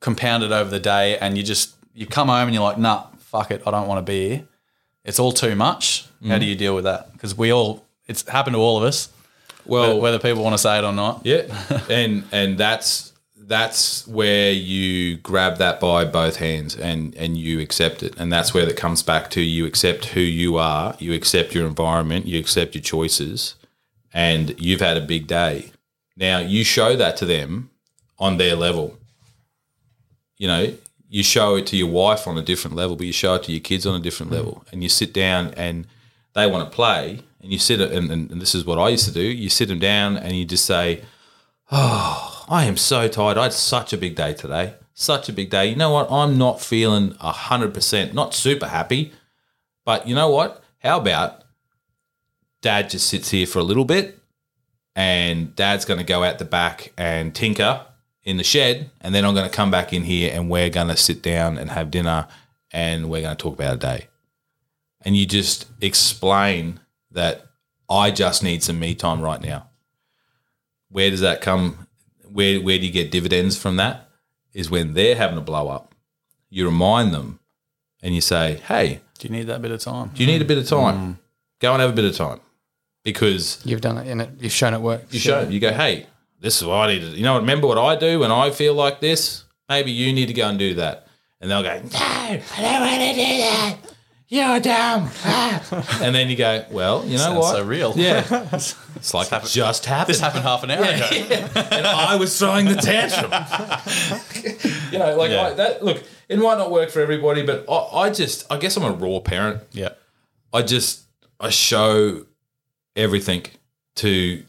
[0.04, 3.50] compounded over the day, and you just you come home and you're like, nah, fuck
[3.50, 4.44] it, I don't want to be here.
[5.02, 6.06] It's all too much.
[6.22, 6.28] Mm.
[6.28, 7.10] How do you deal with that?
[7.14, 9.08] Because we all, it's happened to all of us,
[9.64, 11.22] well, whether people want to say it or not.
[11.24, 11.46] Yeah,
[11.88, 18.02] and and that's that's where you grab that by both hands and and you accept
[18.02, 21.54] it, and that's where it comes back to you accept who you are, you accept
[21.54, 23.54] your environment, you accept your choices,
[24.12, 25.72] and you've had a big day.
[26.14, 27.70] Now you show that to them
[28.18, 28.98] on their level.
[30.36, 30.74] You know,
[31.08, 33.52] you show it to your wife on a different level, but you show it to
[33.52, 34.36] your kids on a different mm.
[34.36, 35.86] level, and you sit down and
[36.34, 39.06] they want to play, and you sit and, and, and this is what I used
[39.06, 39.22] to do.
[39.22, 41.02] You sit them down and you just say,
[41.70, 43.38] "Oh, I am so tired.
[43.38, 44.74] I had such a big day today.
[44.92, 45.66] Such a big day.
[45.66, 46.10] You know what?
[46.10, 49.12] I'm not feeling a hundred percent, not super happy,
[49.84, 50.64] but you know what?
[50.78, 51.44] How about
[52.60, 54.18] Dad just sits here for a little bit,
[54.96, 57.86] and Dad's going to go out the back and tinker."
[58.24, 60.88] In the shed, and then I'm going to come back in here and we're going
[60.88, 62.26] to sit down and have dinner
[62.72, 64.08] and we're going to talk about a day.
[65.02, 67.44] And you just explain that
[67.90, 69.68] I just need some me time right now.
[70.88, 71.86] Where does that come?
[72.32, 74.08] Where where do you get dividends from that?
[74.54, 75.94] Is when they're having a blow up.
[76.48, 77.40] You remind them
[78.02, 80.10] and you say, Hey, Do you need that bit of time?
[80.14, 80.96] do you need a bit of time?
[80.96, 81.18] Mm.
[81.60, 82.40] Go and have a bit of time.
[83.02, 85.12] Because You've done it and it, you've shown it works.
[85.12, 86.06] you show you go, hey,
[86.44, 87.06] this is what I need to.
[87.16, 89.44] You know, remember what I do when I feel like this.
[89.66, 91.06] Maybe you need to go and do that,
[91.40, 93.76] and they'll go, "No, I don't want to do that.
[94.28, 96.00] You're dumb." Ah.
[96.02, 97.56] and then you go, "Well, you know Sounds what?
[97.56, 97.94] so real.
[97.96, 100.10] Yeah, it's like it just happened.
[100.14, 101.06] This happened half an hour ago.
[101.72, 103.32] and I was throwing the tantrum.
[104.92, 105.46] you know, like Yeah.
[105.46, 105.82] I, that.
[105.82, 108.92] Look, it might not work for everybody, but I, I just, I guess I'm a
[108.92, 109.62] raw parent.
[109.72, 109.90] Yeah.
[110.52, 111.04] I just,
[111.40, 112.26] I show
[112.96, 113.44] everything
[113.96, 114.42] to,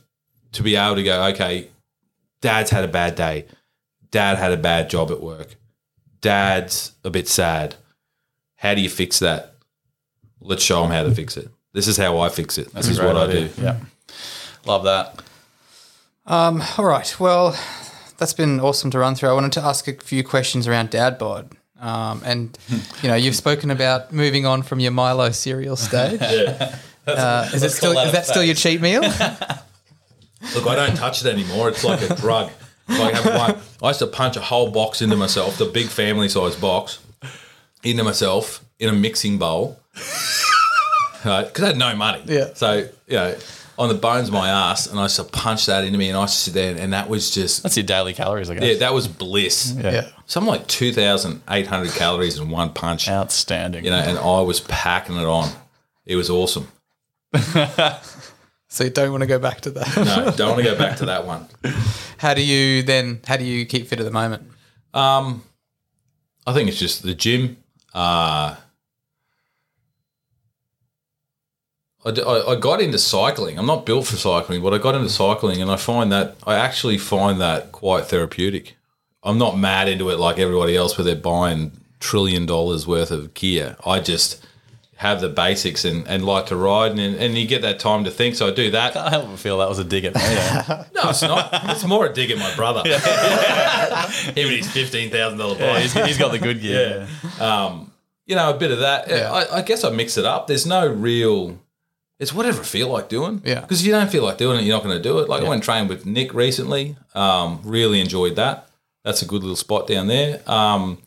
[0.54, 1.24] to be able to go.
[1.28, 1.70] Okay,
[2.46, 3.46] Dad's had a bad day.
[4.12, 5.56] Dad had a bad job at work.
[6.22, 7.74] Dad's a bit sad.
[8.58, 9.56] How do you fix that?
[10.39, 11.50] Let's show them how to fix it.
[11.74, 12.72] This is how I fix it.
[12.72, 13.50] This is Great what I do.
[13.60, 13.80] Yeah.
[14.64, 15.24] Love that.
[16.28, 17.20] All right.
[17.20, 17.58] Well,
[18.20, 19.30] that's been awesome to run through.
[19.30, 21.50] I wanted to ask a few questions around dad bod.
[21.80, 22.56] Um, and
[23.02, 26.22] you know, you've spoken about moving on from your Milo cereal stage.
[27.08, 29.04] Uh, is it still call that is a that still your cheat meal?
[30.54, 31.70] Look, I don't touch it anymore.
[31.70, 32.52] It's like a drug.
[32.88, 35.88] If I have one, I used to punch a whole box into myself, the big
[35.88, 37.00] family size box,
[37.84, 39.80] into myself in a mixing bowl.
[41.24, 42.22] Because I had no money.
[42.26, 42.54] Yeah.
[42.54, 43.36] So, you know,
[43.80, 46.16] on the bones of my ass, and I used to punch that into me, and
[46.16, 48.64] I used to sit there, and that was just, That's your daily calories, I guess.
[48.64, 49.74] yeah, that was bliss.
[49.76, 50.08] yeah.
[50.28, 53.84] Something like 2,800 calories in one punch, Outstanding.
[53.86, 55.50] you know, and I was packing it on.
[56.06, 56.68] It was awesome.
[58.76, 59.96] So you don't want to go back to that.
[59.96, 61.48] No, don't want to go back to that one.
[62.18, 63.22] How do you then?
[63.26, 64.44] How do you keep fit at the moment?
[64.94, 65.44] Um,
[66.46, 67.56] I think it's just the gym.
[67.94, 68.58] Uh,
[72.06, 73.58] I, I- I got into cycling.
[73.58, 76.56] I'm not built for cycling, but I got into cycling, and I find that I
[76.56, 78.76] actually find that quite therapeutic.
[79.24, 83.34] I'm not mad into it like everybody else, where they're buying trillion dollars worth of
[83.34, 83.78] gear.
[83.86, 84.46] I just
[84.98, 88.12] have the basics and, and like to ride, and, and you get that time to
[88.12, 88.36] think.
[88.36, 88.96] So I do that.
[88.96, 90.22] I help feel that was a dig at me.
[90.22, 90.86] Yeah.
[90.96, 91.50] No, it's not.
[91.70, 92.82] It's more a dig at my brother.
[92.88, 92.98] Him
[94.38, 95.82] and his fifteen thousand dollar bike.
[95.82, 97.08] he's, he's got the good gear.
[97.39, 97.66] Yeah.
[97.66, 97.91] Um,
[98.26, 99.10] you know, a bit of that.
[99.10, 99.32] Yeah.
[99.32, 100.48] I, I guess I mix it up.
[100.48, 101.60] There's no real.
[102.18, 103.41] It's whatever I feel like doing.
[103.43, 103.60] Yeah.
[103.60, 105.28] Because if you don't feel like doing it, you're not going to do it.
[105.28, 106.96] Like I went and trained with Nick recently.
[107.14, 108.70] Um, really enjoyed that.
[109.04, 110.41] That's a good little spot down there.
[110.50, 111.00] Um,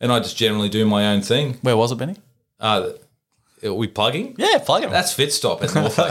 [0.00, 1.58] and I just generally do my own thing.
[1.62, 2.16] Where was it, Benny?
[2.60, 2.90] Uh,
[3.64, 4.34] are we plugging?
[4.38, 4.90] Yeah, plug him.
[4.90, 5.62] That's Fitstop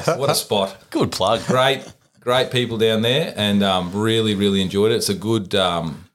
[0.07, 0.17] at.
[0.19, 0.77] What a spot.
[0.89, 1.45] good plug.
[1.45, 1.83] Great,
[2.19, 4.95] great people down there, and um, really, really enjoyed it.
[4.95, 6.05] It's a good, um,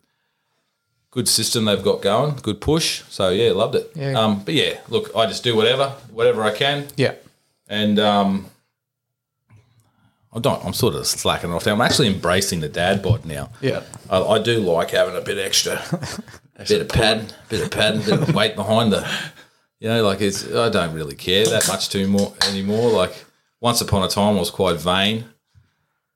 [1.11, 2.37] good system they've got going.
[2.43, 3.03] Good push.
[3.09, 3.91] So yeah, loved it.
[3.95, 4.13] Yeah.
[4.19, 7.15] Um, but yeah, look, I just do whatever, whatever I can, Yeah.
[7.69, 8.47] and um,
[10.33, 10.65] I don't.
[10.65, 11.67] I'm sort of slacking off.
[11.67, 11.73] Now.
[11.73, 13.51] I'm actually embracing the dad bod now.
[13.61, 13.83] Yeah.
[14.11, 15.81] I, I do like having a bit extra,
[16.59, 19.09] bit of padding, bit of padding, bit of weight behind the.
[19.81, 20.45] You know, like it's.
[20.53, 22.91] I don't really care that much too more anymore.
[22.91, 23.25] Like
[23.61, 25.25] once upon a time, I was quite vain.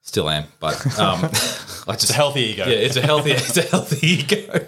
[0.04, 2.64] Still am, but um, I It's just a healthy ego.
[2.66, 4.66] yeah, it's a healthy, it's a healthy ego.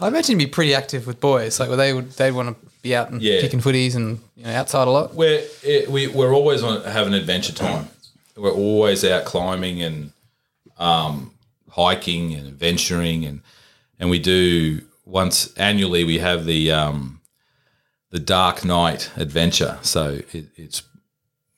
[0.00, 1.60] I imagine you'd be pretty active with boys.
[1.60, 3.42] Like, well, they would they'd want to be out and Yeah.
[3.42, 5.14] kicking footies and you know outside a lot.
[5.14, 7.88] We're it, we we're always on having adventure time.
[8.34, 10.12] We're always out climbing and
[10.78, 11.32] um,
[11.68, 13.42] hiking and adventuring and
[14.00, 17.15] and we do once annually we have the um,
[18.10, 19.78] the dark Knight adventure.
[19.82, 20.82] So it, it's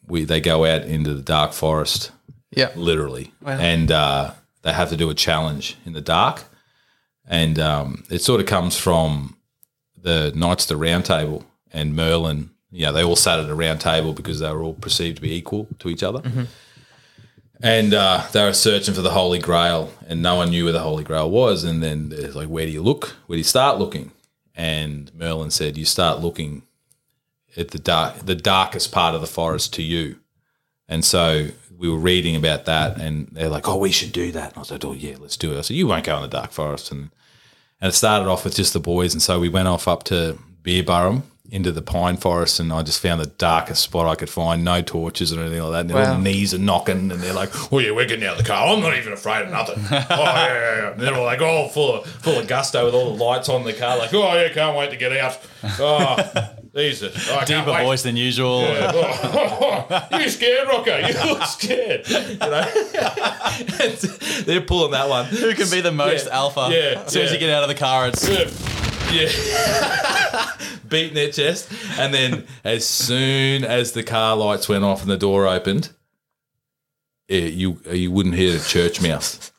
[0.07, 2.11] we they go out into the dark forest
[2.51, 2.71] Yeah.
[2.77, 4.33] literally, and uh,
[4.63, 6.45] they have to do a challenge in the dark,
[7.27, 9.37] and um, it sort of comes from
[10.01, 12.51] the Knights of the Round Table and Merlin.
[12.71, 15.23] You know, they all sat at a round table because they were all perceived to
[15.23, 16.21] be equal to each other.
[17.63, 20.79] And uh, they were searching for the Holy Grail, and no one knew where the
[20.81, 21.65] Holy Grail was.
[21.65, 23.17] And then it's like, where do you look?
[23.27, 24.13] Where do you start looking?
[24.59, 26.65] And Merlin said, you start looking
[27.57, 30.17] at the dark, the darkest part of the forest to you.
[30.89, 34.55] And so we were reading about that, and they're like, "Oh, we should do that."
[34.55, 36.29] And I said, "Oh, yeah, let's do it." I said, "You won't go in the
[36.29, 37.11] dark forest," and
[37.81, 40.39] and it started off with just the boys, and so we went off up to
[40.63, 44.63] Beerburrum into the pine forest, and I just found the darkest spot I could find,
[44.65, 45.81] no torches or anything like that.
[45.81, 46.03] And their Wow.
[46.03, 48.67] little knees are knocking, and they're like, "Oh yeah, we're getting out of the car.
[48.75, 50.91] I'm not even afraid of nothing." oh yeah, yeah, yeah.
[50.93, 53.65] And they're all like, "Oh, full of full of gusto with all the lights on
[53.65, 55.39] the car, like, oh yeah, can't wait to get out."
[55.81, 56.17] Oh,
[56.75, 57.83] these are oh, Deeper wait.
[57.85, 58.61] voice than usual.
[60.13, 60.99] you scared, Rocco?
[60.99, 62.07] You look scared.
[62.09, 62.63] You know,
[64.45, 65.25] they're pulling that one.
[65.27, 66.37] Who can be the most Yeah.
[66.37, 66.69] alpha?
[66.71, 68.29] Yeah, As soon as you get out of the car, it's
[69.13, 70.53] Yeah.
[70.89, 71.71] Beating their chest.
[71.99, 75.91] And then as soon as the car lights went off and the door opened,
[77.29, 79.53] eh, you you wouldn't hear the church mouse.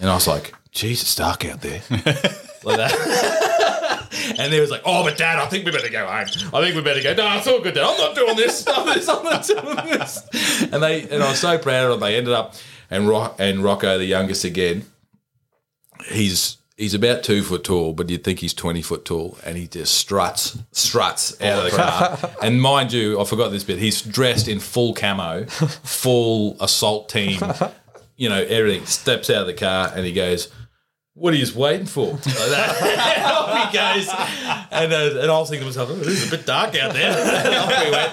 [0.00, 1.82] And I was like, Jesus, dark out there.
[1.90, 4.08] like that.
[4.38, 6.26] and they was like, oh, but Dad, I think we better go home.
[6.52, 7.14] I think we better go.
[7.14, 7.84] No, it's all good, Dad.
[7.84, 8.66] I'm not doing this.
[8.68, 10.62] I'm not, I'm not doing this.
[10.72, 12.00] And they and I was so proud of them.
[12.00, 12.54] They ended up
[12.90, 14.84] and Ro- and Rocco, the youngest again,
[16.08, 19.66] he's he's about two foot tall, but you'd think he's twenty foot tall, and he
[19.66, 22.18] just struts struts out of the car.
[22.42, 23.78] and mind you, I forgot this bit.
[23.78, 27.40] He's dressed in full camo, full assault team,
[28.16, 28.86] you know everything.
[28.86, 30.48] Steps out of the car and he goes.
[31.18, 32.12] What are you waiting for?
[32.12, 32.82] Like that.
[32.82, 34.08] And off he goes.
[34.70, 37.86] And, uh, and I was thinking to myself, oh, is a bit dark out there.
[37.86, 38.12] We went.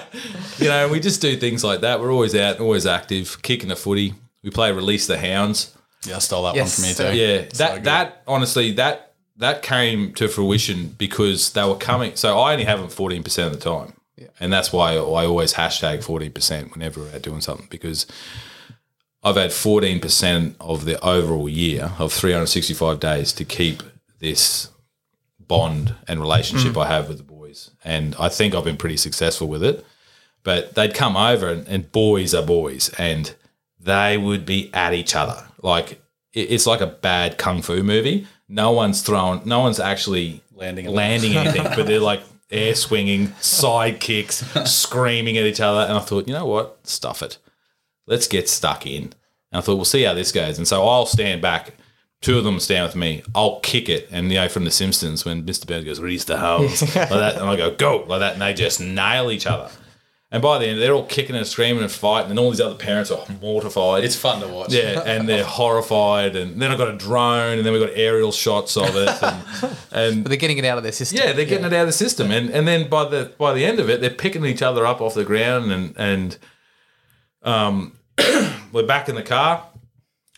[0.56, 2.00] You know, we just do things like that.
[2.00, 4.14] We're always out, always active, kicking the footy.
[4.42, 5.73] We play Release the Hounds.
[6.06, 7.16] Yeah, I stole that Yes, one from you too.
[7.16, 7.84] Yeah, So that good.
[7.84, 12.16] that honestly that that came to fruition because they were coming.
[12.16, 13.94] So I only have them fourteen percent of the time,
[14.40, 18.06] and that's why I always hashtag fourteen percent whenever we're doing something because
[19.22, 23.44] I've had fourteen percent of the overall year of three hundred sixty five days to
[23.44, 23.82] keep
[24.20, 24.70] this
[25.38, 26.84] bond and relationship mm.
[26.84, 29.84] I have with the boys, and I think I've been pretty successful with it.
[30.42, 33.34] But they'd come over, and, and boys are boys, and
[33.80, 35.46] they would be at each other.
[35.64, 36.00] Like
[36.32, 38.28] it's like a bad kung fu movie.
[38.48, 43.98] No one's thrown, no one's actually Landing landing anything, but they're like air swinging, side
[43.98, 44.36] kicks,
[44.70, 45.80] screaming at each other.
[45.80, 46.86] And I thought, you know what?
[46.86, 47.38] Stuff it.
[48.06, 49.02] Let's get stuck in.
[49.02, 49.12] And
[49.52, 50.58] I thought, we'll see how this goes.
[50.58, 51.74] And so I'll stand back.
[52.20, 53.22] Two of them stand with me.
[53.34, 54.08] I'll kick it.
[54.12, 55.66] And, you know, from The Simpsons, when Mr.
[55.66, 57.36] Burns goes, release the hounds, like that.
[57.36, 58.34] And I go, go, like that.
[58.34, 59.70] And they just nail each other.
[60.34, 62.30] And by the end, they're all kicking and screaming and fighting.
[62.30, 64.02] And all these other parents are mortified.
[64.02, 64.72] It's fun to watch.
[64.72, 66.34] Yeah, and they're horrified.
[66.34, 69.22] And then I've got a drone, and then we've got aerial shots of it.
[69.22, 71.18] And, and But they're getting it out of their system.
[71.20, 73.64] yeah, they're getting it out of the system, and and then by the by the
[73.64, 76.36] end of it, they're picking each other up off the ground, and and
[77.44, 77.96] um,
[78.72, 79.64] we're back in the car.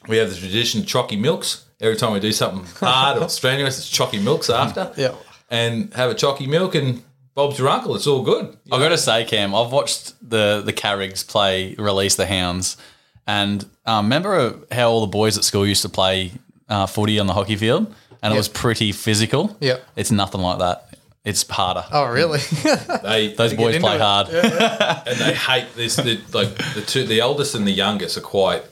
[0.09, 1.65] We have the tradition of chalky milks.
[1.81, 4.93] Every time we do something hard or strenuous, it's chalky milks after.
[4.99, 5.15] Yeah.
[5.49, 7.03] and have a chalky milk, and
[7.37, 7.95] Bob's your uncle.
[7.95, 8.57] It's all good.
[8.73, 12.79] I've got to say, Cam, I've watched the the Carrigs play release the Hounds,
[13.27, 16.33] and um, remember how all the boys at school used to play
[16.71, 19.55] uh, footy on the hockey field, and it was pretty physical.
[19.61, 19.85] Yep.
[19.97, 20.99] it's nothing like that.
[21.25, 21.85] It's harder.
[21.93, 22.39] Oh, really?
[23.03, 24.01] They Those boys into play it.
[24.01, 24.29] hard.
[25.07, 25.97] and they hate this.
[25.97, 28.63] The, like the two, the eldest and the youngest are quite.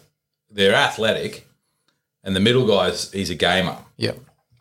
[0.51, 1.47] They're athletic,
[2.23, 3.77] and the middle guy's he's a gamer.
[3.99, 4.19] yep.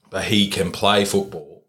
[0.09, 1.63] but he can play football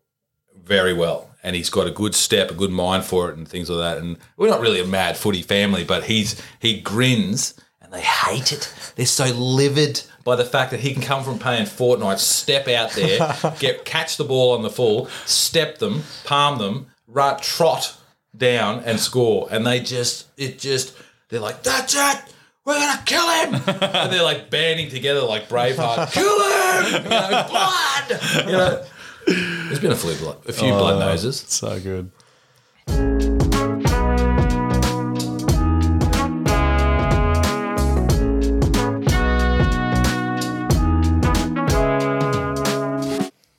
[0.57, 1.31] very well.
[1.45, 4.03] And he's got a good step, a good mind for it, and things like that.
[4.03, 8.51] And we're not really a mad footy family, but he's he grins, and they hate
[8.51, 8.73] it.
[8.97, 12.93] They're so livid by the fact that he can come from playing Fortnite, step out
[12.93, 17.95] there, get catch the ball on the full, step them, palm them, right, trot
[18.37, 19.47] down and score.
[19.51, 20.97] And they just it just
[21.29, 22.35] they're like that's it.
[22.65, 26.11] We're gonna kill him, and they're like banding together like Braveheart.
[26.13, 27.05] Kill him!
[27.05, 28.47] You know, blood.
[28.47, 28.85] You know,
[29.27, 31.41] there's been a few blood, a few blood noses.
[31.49, 32.11] So good.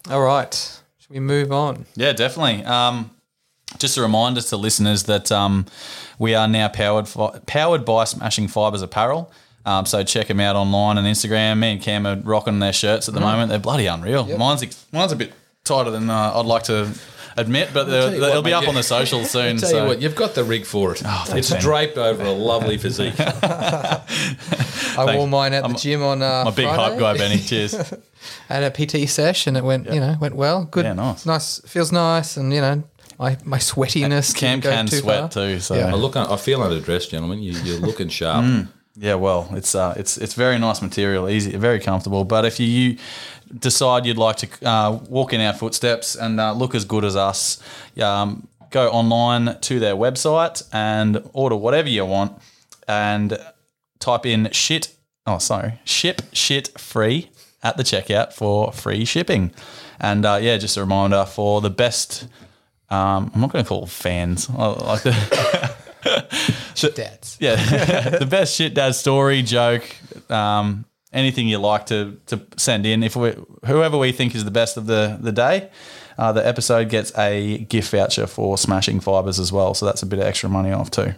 [0.08, 0.54] All right.
[1.00, 1.86] Should we move on?
[1.96, 2.64] Yeah, definitely.
[2.64, 3.10] Um,
[3.80, 5.66] just a reminder to listeners that um,
[6.20, 9.32] we are now powered fi- powered by Smashing Fibers Apparel.
[9.66, 11.58] Um, so check them out online and Instagram.
[11.58, 13.50] Me and Cam are rocking their shirts at the moment.
[13.50, 14.26] They're bloody unreal.
[14.38, 15.34] Mine's ex- mine's a bit
[15.66, 16.92] tighter than uh, I'd like to
[17.38, 19.58] admit, but they'll, tell you they'll what, be mate, up on the social soon.
[19.58, 21.02] Tell so you what, you've got the rig for it.
[21.06, 21.62] it's man.
[21.62, 23.14] draped over a lovely physique.
[23.20, 26.92] I wore mine at the gym on uh, I'm a big Friday.
[26.92, 27.40] hype guy, Benny.
[27.40, 27.76] Cheers.
[28.50, 30.66] At a PT sesh, and it went, you know, went well.
[30.66, 31.26] Good, Yeah, nice.
[31.28, 32.84] nice, feels nice, and you know,
[33.20, 34.34] my my sweatiness.
[34.36, 35.30] Cam didn't go can too sweat far.
[35.30, 35.60] too.
[35.60, 35.92] So Yeah.
[35.92, 37.44] I look, I feel underdressed, gentlemen.
[37.44, 38.68] You, you're looking sharp.
[38.98, 42.24] Yeah, well, it's uh, it's it's very nice material, easy, very comfortable.
[42.24, 42.98] But if you, you
[43.58, 47.16] decide you'd like to uh, walk in our footsteps and uh, look as good as
[47.16, 47.62] us,
[48.02, 52.40] um, go online to their website and order whatever you want,
[52.88, 53.38] and
[54.00, 54.96] type in shit.
[55.26, 57.30] Oh, sorry, ship shit free
[57.64, 59.52] at the checkout for free shipping.
[60.00, 62.28] And uh, yeah, just a reminder for the best.
[62.90, 64.50] Um, I'm not going to call fans.
[64.50, 65.76] I like the.
[66.76, 67.38] Shit dads.
[67.42, 67.56] Yeah,
[68.20, 69.84] the best shit dad story, joke,
[70.30, 70.86] um,
[71.16, 73.02] anything you like to to send in.
[73.02, 73.34] If we
[73.66, 75.72] whoever we think is the best of the the day,
[76.18, 79.74] uh, the episode gets a gift voucher for Smashing Fibers as well.
[79.74, 81.14] So that's a bit of extra money off too.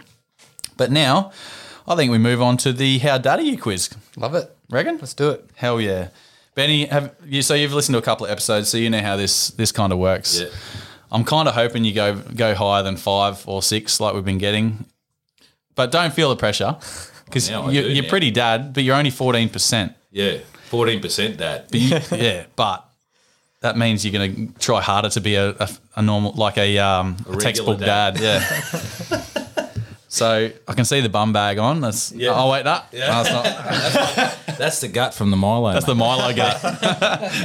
[0.77, 1.31] But now,
[1.87, 3.89] I think we move on to the How Daddy You quiz.
[4.15, 4.55] Love it.
[4.69, 4.97] Regan.
[4.99, 5.49] Let's do it.
[5.55, 6.09] Hell yeah,
[6.55, 6.85] Benny.
[6.85, 7.41] Have you?
[7.41, 9.91] So you've listened to a couple of episodes, so you know how this this kind
[9.91, 10.39] of works.
[10.39, 10.49] Yeah.
[11.11, 14.37] I'm kind of hoping you go go higher than five or six, like we've been
[14.37, 14.85] getting.
[15.73, 16.77] But don't feel the pressure
[17.27, 19.93] because you, you're pretty dad, but you're only fourteen percent.
[20.11, 20.37] Yeah,
[20.69, 21.65] fourteen percent, Dad.
[21.71, 22.89] yeah, but
[23.61, 26.77] that means you're going to try harder to be a, a, a normal, like a,
[26.77, 28.15] um, a, regular textbook dad.
[28.15, 28.21] dad.
[28.21, 29.67] Yeah.
[30.07, 31.81] so I can see the bum bag on.
[31.81, 32.31] That's Yeah.
[32.33, 33.07] oh wait, that Yeah.
[33.07, 34.37] no, it's not.
[34.57, 35.73] That's the gut from the Milo.
[35.73, 36.63] That's the Milo gut.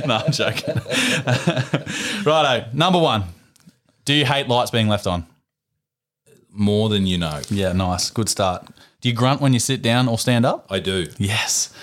[0.06, 0.74] no, I'm joking.
[2.24, 3.24] Righto, number one.
[4.04, 5.26] Do you hate lights being left on?
[6.52, 7.40] more than you know.
[7.48, 8.10] Yeah, nice.
[8.10, 8.66] Good start.
[9.02, 10.66] Do you grunt when you sit down or stand up?
[10.70, 11.06] I do.
[11.18, 11.74] Yes.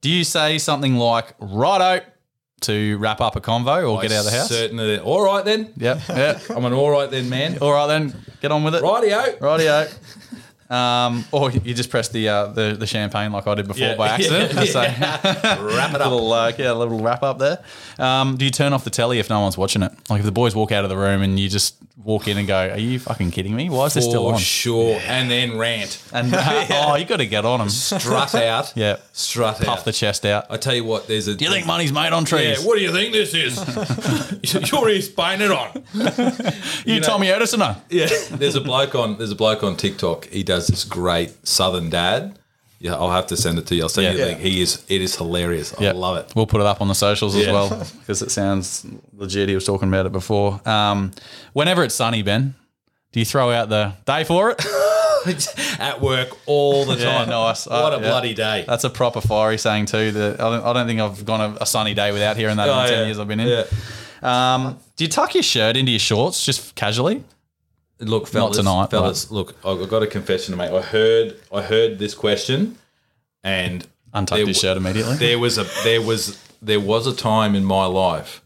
[0.00, 2.04] Do you say something like righto
[2.62, 4.48] to wrap up a convo or get out of the house?
[4.48, 4.98] Certainly.
[5.00, 5.72] All right then.
[5.76, 6.00] Yep.
[6.08, 6.38] Yeah.
[6.50, 7.58] I'm an all right then, man.
[7.58, 8.82] All right then, get on with it.
[8.82, 9.38] Rightio.
[9.38, 9.92] Rightio.
[10.72, 13.94] Um, or you just press the, uh, the the champagne like I did before Yeah.
[13.94, 14.52] by accident.
[14.74, 15.58] Yeah.
[15.60, 16.10] Wrap it up.
[16.12, 17.62] little uh, yeah, a little wrap up there.
[18.02, 19.92] Um, do you turn off the telly if no one's watching it?
[20.10, 22.48] Like if the boys walk out of the room and you just walk in and
[22.48, 23.70] go, "Are you fucking kidding me?
[23.70, 25.00] Why is this still For on?" sure.
[25.06, 26.02] And then rant.
[26.12, 27.68] And uh, oh, you got to get on them.
[27.68, 28.72] Strut out.
[28.82, 29.84] Yeah, Strut puff out.
[29.84, 30.46] the chest out.
[30.50, 31.34] I tell you what, there's a.
[31.36, 32.64] Do you think money's made on Yeah, trees?
[32.64, 33.56] what do you think this is?
[34.72, 35.84] You're ears it on.
[36.84, 37.60] you, know- Tommy Edison?
[37.60, 37.76] no?
[37.88, 40.26] Yeah, there's a bloke on there's a bloke on TikTok.
[40.26, 42.38] He does this great Southern dad.
[42.82, 43.82] Yeah, I'll have to send it to you.
[43.84, 44.10] I'll send Yeah.
[44.12, 44.40] you the link.
[44.40, 45.72] He is it is hilarious.
[45.78, 45.94] I Yep.
[45.96, 46.32] love it.
[46.34, 47.68] We'll put it up on the socials as well
[48.00, 48.84] because it sounds
[49.16, 49.48] legit.
[49.48, 50.60] He was talking about it before.
[50.68, 51.12] Um,
[51.52, 52.54] whenever it's sunny, Ben,
[53.12, 54.66] do you throw out the day for it?
[55.78, 57.28] At work all the Yeah, time.
[57.28, 57.66] nice.
[57.68, 58.08] What Uh, a yeah.
[58.08, 58.64] bloody day.
[58.66, 60.10] That's a proper fiery saying too.
[60.10, 62.68] That I don't, I don't think I've gone a, a sunny day without hearing that
[62.68, 63.04] Oh, in ten yeah.
[63.04, 63.46] years I've been in.
[63.48, 63.64] Yeah.
[64.54, 67.22] Um, do you tuck your shirt into your shorts just casually?
[68.02, 69.30] Look, fellas, tonight, fellas.
[69.30, 70.70] Look, I've got a confession to make.
[70.72, 72.76] I heard, I heard this question,
[73.44, 75.16] and Untuck there your shirt immediately.
[75.16, 78.42] There was a, there was, there was a time in my life,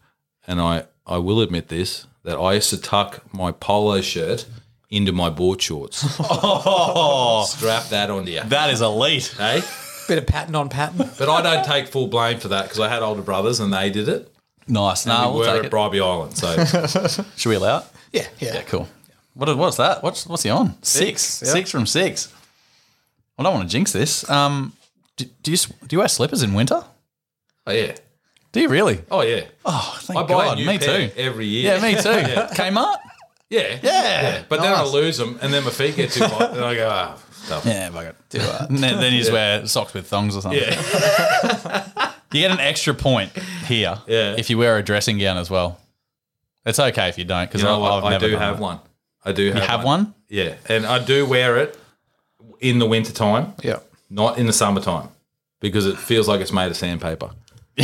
[0.47, 4.47] and I, I will admit this, that I used to tuck my polo shirt
[4.91, 6.05] into my board shorts.
[6.21, 9.35] Oh, Strap that onto you, that is elite.
[9.39, 9.63] hey.
[10.09, 11.11] Bit of pattern on pattern.
[11.19, 13.91] But I don't take full blame for that because I had older brothers and they
[13.91, 14.33] did it.
[14.69, 15.05] Nice.
[15.05, 15.73] And No, we we'll were take at it.
[15.73, 17.85] Bribie Island, so Should we allow it?
[18.13, 18.55] Yeah, yeah.
[18.55, 18.89] Yeah, cool.
[19.37, 20.03] What, what's that?
[20.03, 20.75] What's what's he on?
[20.83, 21.23] Six.
[21.23, 21.79] Six, Six, yeah.
[21.79, 22.33] from six.
[23.39, 24.29] I don't want to jinx this.
[24.31, 24.73] Um,
[25.17, 26.83] do, do you do you wear slippers in winter?
[27.67, 27.95] oh yeah,
[28.53, 29.03] Do you really?
[29.11, 29.43] oh yeah.
[29.65, 30.53] Oh, thank I buy God.
[30.59, 31.15] a new me pair too.
[31.17, 31.75] every year.
[31.75, 32.09] Yeah, me too.
[32.55, 32.97] Kmart.
[33.51, 36.65] Yeah, Yeah, But then I lose them, and then my feet get too hot, and
[36.65, 37.65] I go, ah, stuff.
[37.65, 38.17] Yeah, it.
[38.29, 38.69] Do that.
[38.71, 40.63] Then, then you just wear socks with thongs or something.
[40.63, 42.13] Yeah.
[42.33, 43.33] You get an extra point
[43.67, 44.35] here Yeah.
[44.37, 45.79] if you wear a dressing gown as well.
[46.67, 47.83] It's okay if you don't because You know?
[47.85, 48.63] I never do have that.
[48.63, 48.81] one.
[49.27, 50.15] I do have, You have one?
[50.29, 51.79] Yeah, and I do wear it
[52.61, 53.81] in the winter time, Yeah.
[54.09, 55.09] not in the summertime,
[55.61, 57.31] because it feels like it's made of sandpaper.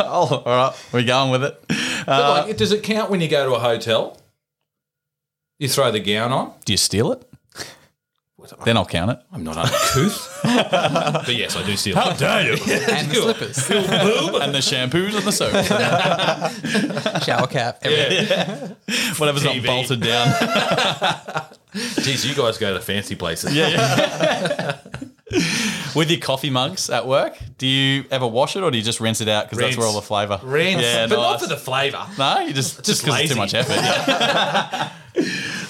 [0.00, 0.72] Oh, all right.
[0.92, 1.60] We're going with it.
[1.68, 4.18] But like, uh, does it count when you go to a hotel?
[5.60, 6.52] You throw the gown on.
[6.64, 7.22] Do you steal it?
[8.64, 9.18] Then I'll count it.
[9.32, 11.96] I'm not uncouth, but yes, I do steal.
[11.96, 12.52] How dare you?
[12.88, 13.58] And the slippers.
[13.70, 15.52] and the shampoos and the soap.
[17.24, 17.78] Shower cap.
[17.82, 18.76] Everything.
[19.16, 19.66] Whatever's not TV.
[19.66, 20.28] bolted down.
[21.74, 23.54] Jeez, you guys go to fancy places.
[23.54, 24.78] Yeah.
[25.96, 29.00] With your coffee mugs at work, do you ever wash it or do you just
[29.00, 30.40] rinse it out because that's where all the flavour?
[30.42, 32.06] Rinse, Yeah, but not for the flavour.
[32.16, 33.52] No, you just just because it's too lazy.
[33.52, 33.74] much effort.
[33.74, 34.92] Yeah.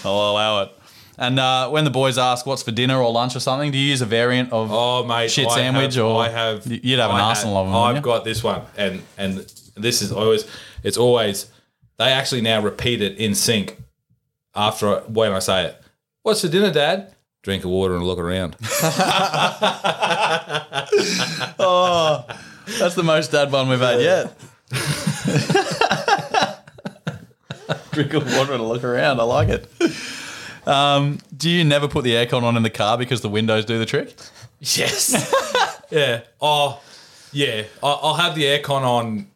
[0.04, 0.77] I'll allow it.
[1.18, 3.86] And uh, when the boys ask what's for dinner or lunch or something, do you
[3.90, 6.64] use a variant of Oh, mate, shit I sandwich have, or I have?
[6.66, 7.74] You'd have an I arsenal of them.
[7.74, 9.38] I've got this one, and and
[9.76, 10.46] this is always.
[10.84, 11.50] It's always.
[11.98, 13.76] They actually now repeat it in sync
[14.54, 15.82] after when I say it.
[16.22, 17.12] What's for dinner, Dad?
[17.42, 18.54] Drink of water and look around.
[21.60, 22.24] Oh,
[22.78, 24.32] that's the most dad one we've had yet.
[27.92, 29.18] Drink of water and look around.
[29.20, 29.68] I like it.
[30.68, 33.78] Um, do you never put the aircon on in the car because the windows do
[33.78, 34.14] the trick?
[34.60, 35.12] yes.
[35.90, 36.20] yeah.
[36.40, 36.80] Oh,
[37.32, 37.62] yeah.
[37.82, 39.26] I- I'll have the aircon on,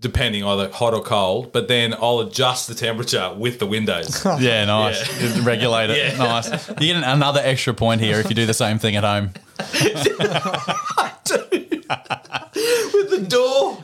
[0.00, 4.24] depending either hot or cold, but then I'll adjust the temperature with the windows.
[4.40, 5.22] Yeah, nice.
[5.22, 5.44] Yeah.
[5.44, 5.96] Regulate it.
[5.98, 6.16] Yeah.
[6.18, 6.68] Nice.
[6.68, 9.30] You get another extra point here if you do the same thing at home.
[12.92, 13.78] with the door.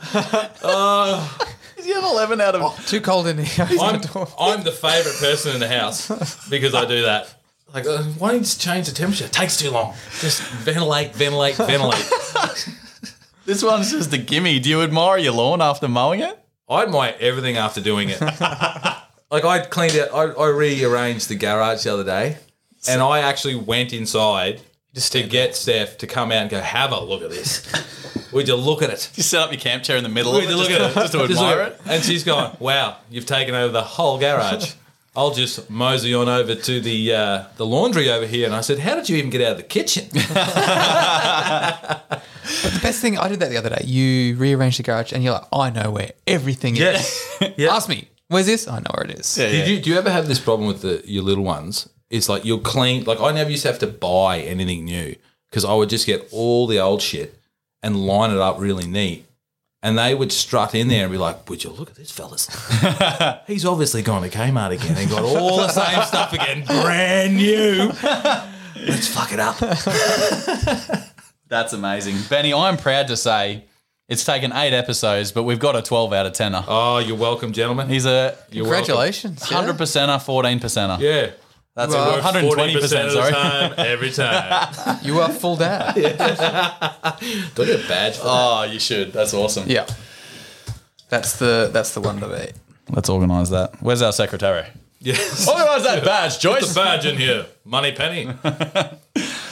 [1.83, 2.85] Is he an 11 out of.
[2.87, 3.67] Too cold in here.
[3.69, 3.95] I'm,
[4.39, 6.07] I'm the favourite person in the house
[6.49, 7.35] because I do that.
[7.73, 9.25] Like, uh, why don't you just change the temperature?
[9.25, 9.93] It takes too long.
[10.21, 12.09] Just ventilate, ventilate, ventilate.
[13.45, 14.57] This one's just a gimme.
[14.59, 16.39] Do you admire your lawn after mowing it?
[16.69, 18.21] I admire everything after doing it.
[18.21, 22.37] like, I cleaned it, I, I rearranged the garage the other day,
[22.87, 24.61] and I actually went inside
[24.95, 27.67] just to get Steph to come out and go, have a look at this.
[28.31, 29.09] Would you look at it?
[29.15, 30.81] You set up your camp chair in the middle Would of you it look just,
[30.81, 30.95] at it?
[30.95, 31.81] just to Just look admire at it.
[31.85, 34.73] And she's going, wow, you've taken over the whole garage.
[35.15, 38.47] I'll just mosey on over to the uh, the laundry over here.
[38.47, 40.07] And I said, how did you even get out of the kitchen?
[42.61, 43.83] But the best thing, I did that the other day.
[43.85, 47.37] You rearrange the garage and you're like, I know where everything is.
[47.57, 47.73] yeah.
[47.73, 48.67] Ask me, where's this?
[48.67, 49.37] I know where it is.
[49.37, 49.73] Yeah, Did yeah.
[49.73, 51.87] you do you ever have this problem with the your little ones?
[52.09, 53.05] It's like you'll clean.
[53.05, 55.15] Like I never used to have to buy anything new
[55.49, 57.39] because I would just get all the old shit
[57.83, 59.25] and line it up really neat.
[59.83, 62.47] And they would strut in there and be like, Would you look at this fellas?
[63.47, 67.91] He's obviously gone to Kmart again and got all the same stuff again, brand new.
[68.87, 69.57] Let's fuck it up.
[71.49, 72.15] That's amazing.
[72.29, 73.65] Benny, I'm proud to say
[74.07, 76.63] it's taken eight episodes, but we've got a 12 out of 10er.
[76.67, 77.89] Oh, you're welcome, gentlemen.
[77.89, 78.85] He's a You're welcome.
[78.85, 79.41] Congratulations.
[79.41, 80.99] 100 percenter, 14 percenter.
[80.99, 81.31] Yeah.
[81.75, 83.11] That's Well, 120 percent.
[83.11, 83.31] Sorry.
[83.31, 84.99] time, every time.
[85.01, 85.95] You are full dad.
[85.95, 88.29] Do I get a badge for that?
[88.29, 89.11] Oh, you should.
[89.13, 89.67] That's awesome.
[89.69, 89.87] yeah.
[91.09, 92.53] That's the that's the one to beat.
[92.89, 93.81] Let's organise that.
[93.81, 94.65] Where's our secretary?
[94.99, 95.47] Yes.
[95.49, 96.73] Organise that badge, Put Joyce.
[96.73, 97.45] the badge in here.
[97.65, 98.25] Moneypenny.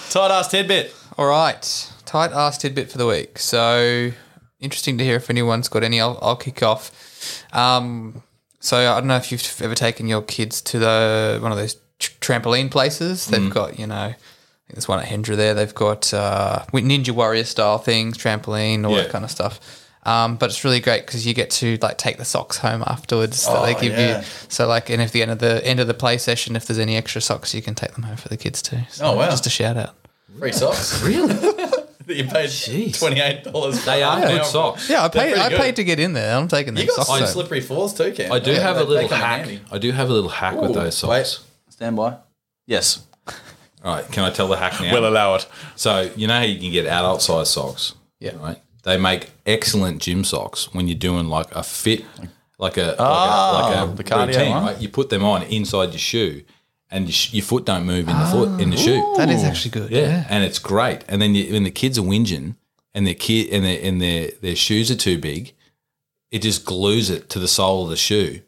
[0.10, 0.94] Tight ass tidbit.
[1.18, 1.92] All right.
[2.06, 3.38] Tight ass tidbit for the week.
[3.40, 4.12] So
[4.60, 6.00] interesting to hear if anyone's got any.
[6.00, 7.44] I'll, I'll kick off.
[7.54, 8.24] Um,
[8.60, 11.76] so I don't know if you've ever taken your kids to the one of those
[12.02, 13.28] tr- trampoline places.
[13.28, 13.96] They've got you know.
[14.14, 15.54] I think there's one at Hendra there.
[15.54, 19.04] They've got uh, Ninja Warrior style things, trampoline, all Yeah.
[19.04, 19.60] that kind of stuff.
[20.04, 23.46] Um, but it's really great because you get to like take the socks home afterwards
[23.46, 24.20] that they Oh, give yeah.
[24.20, 24.26] you.
[24.50, 26.80] So like, and if the end of the end of the play session, if there's
[26.80, 28.80] any extra socks, you can take them home for the kids too.
[28.90, 29.30] So Oh, wow.
[29.30, 29.96] Just a shout out.
[30.40, 31.04] Free socks.
[31.06, 31.34] Really?
[32.08, 33.86] that you paid $28.
[33.86, 34.90] They are good socks.
[34.90, 35.36] Yeah, I paid.
[35.38, 35.60] I good.
[35.60, 36.36] paid to get in there.
[36.36, 37.20] I'm taking You got socks.
[37.20, 38.32] some slippery floors too, Cam.
[38.32, 39.26] I do have a little they come in
[39.58, 39.60] hack.
[39.72, 41.10] I do have a little hack with those socks.
[41.12, 41.40] Wait,
[41.82, 42.16] stand by.
[42.68, 43.04] Yes.
[43.84, 44.96] All right, can I tell the hack now?
[45.00, 45.48] allow it.
[45.76, 47.96] so you know how you can get adult size socks.
[48.20, 48.36] Yeah.
[48.38, 48.62] Right.
[48.84, 52.06] They make excellent gym socks when you're doing like a fit,
[52.60, 54.52] like a Ah, like a, like a the cardio routine.
[54.52, 54.64] one.
[54.66, 54.80] Right.
[54.82, 56.44] You put them on inside your shoe,
[56.92, 59.02] and your, sh- your foot don't move in the foot in the shoe.
[59.18, 59.90] That is actually good.
[59.92, 61.04] Yeah, and it's great.
[61.08, 62.56] And then you, when the kids are whinging
[62.94, 65.54] and their kid and their and their their shoes are too big,
[66.30, 68.42] it just glues it to the sole of the shoe,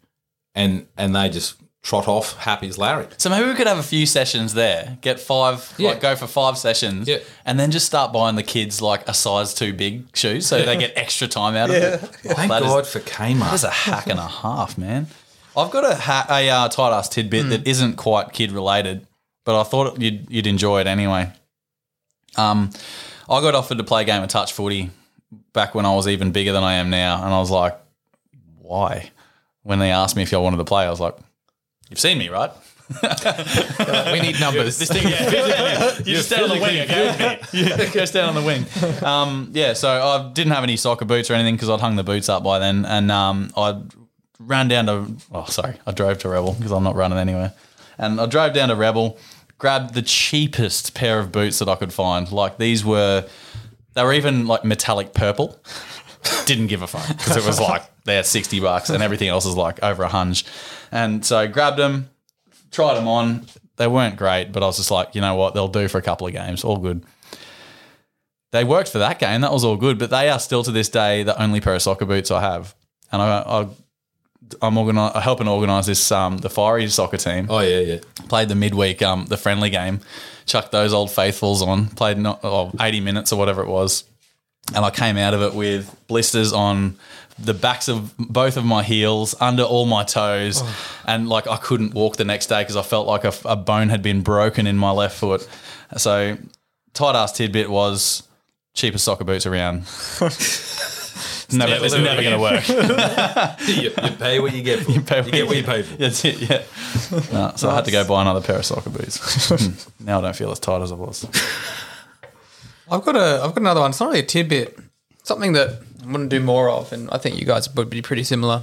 [0.53, 3.05] and and they just trot off happy as Larry.
[3.17, 4.97] So maybe we could have a few sessions there.
[5.01, 5.89] Get five, Yeah.
[5.89, 7.17] like go for five sessions, Yeah.
[7.45, 10.77] and then just start buying the kids like a size too big shoes, so they
[10.77, 11.97] get extra time out of it.
[12.23, 13.51] Thank That is- God for Kmart.
[13.51, 15.07] That's a hack and a half, man.
[15.55, 19.05] I've got a, ha- a uh, tight ass tidbit that isn't quite kid related,
[19.45, 21.31] but I thought you'd you'd enjoy it anyway.
[22.37, 22.71] Um,
[23.29, 24.89] I got offered to play a game of touch footy
[25.53, 27.77] back when I was even bigger than I am now, and I was like,
[28.59, 29.11] "Why?"
[29.63, 31.15] When they asked me if I wanted to play, I was like,
[31.93, 32.49] "You've seen me, right?"
[34.11, 34.79] We need numbers.
[34.79, 37.39] This thing, yeah, you just stand on the wing, okay?
[37.53, 38.65] yeah, go stand on the wing.
[39.03, 42.03] Um, yeah, so I didn't have any soccer boots or anything because I'd hung the
[42.03, 43.79] boots up by then, and um, I
[44.39, 45.07] ran down to.
[45.31, 47.53] Oh, sorry, I drove to Rebel because I'm not running anywhere,
[47.99, 49.19] and I drove down to Rebel,
[49.59, 52.31] grabbed the cheapest pair of boots that I could find.
[52.31, 53.27] Like these were,
[53.93, 55.59] they were even like metallic purple.
[56.45, 59.55] Didn't give a fuck because it was like they're sixty bucks, and everything else is
[59.55, 60.45] like over a hunch.
[60.91, 62.09] And so I grabbed them,
[62.71, 63.45] tried them on.
[63.77, 66.01] They weren't great, but I was just like, you know what, they'll do for a
[66.01, 67.03] couple of games, all good.
[68.51, 70.89] They worked for that game, that was all good, but they are still to this
[70.89, 72.75] day the only pair of soccer boots I have,
[73.11, 73.67] and I, I
[74.61, 77.47] I'm organi- helping organise this um the Fiery soccer team.
[77.49, 77.99] oh yeah, yeah.
[78.27, 80.01] Played the midweek um the friendly game,
[80.45, 84.03] chucked those old faithfuls on, played not, oh, 80 minutes or whatever it was,
[84.75, 86.97] and I came out of it with blisters on
[87.39, 91.01] the backs of both of my heels, under all my toes, oh.
[91.07, 93.89] and like I couldn't walk the next day because I felt like a, a bone
[93.89, 95.47] had been broken in my left foot.
[95.97, 96.37] So,
[96.93, 98.23] tight ass tidbit was
[98.73, 99.85] cheapest soccer boots around.
[100.19, 100.31] never,
[101.71, 102.67] never it's doing never going to work.
[103.67, 104.83] you, you pay what you get.
[104.83, 104.91] For.
[104.91, 105.95] You, pay get what you pay for.
[105.97, 106.63] That's it, yeah.
[107.31, 109.49] No, so I had to go buy another pair of soccer boots.
[109.49, 110.05] Hmm.
[110.05, 111.25] now I don't feel as tight as I was.
[112.91, 113.91] I've got a I've got another one.
[113.91, 114.77] It's not really a tidbit.
[115.23, 118.01] Something that I want to do more of, and I think you guys would be
[118.01, 118.61] pretty similar.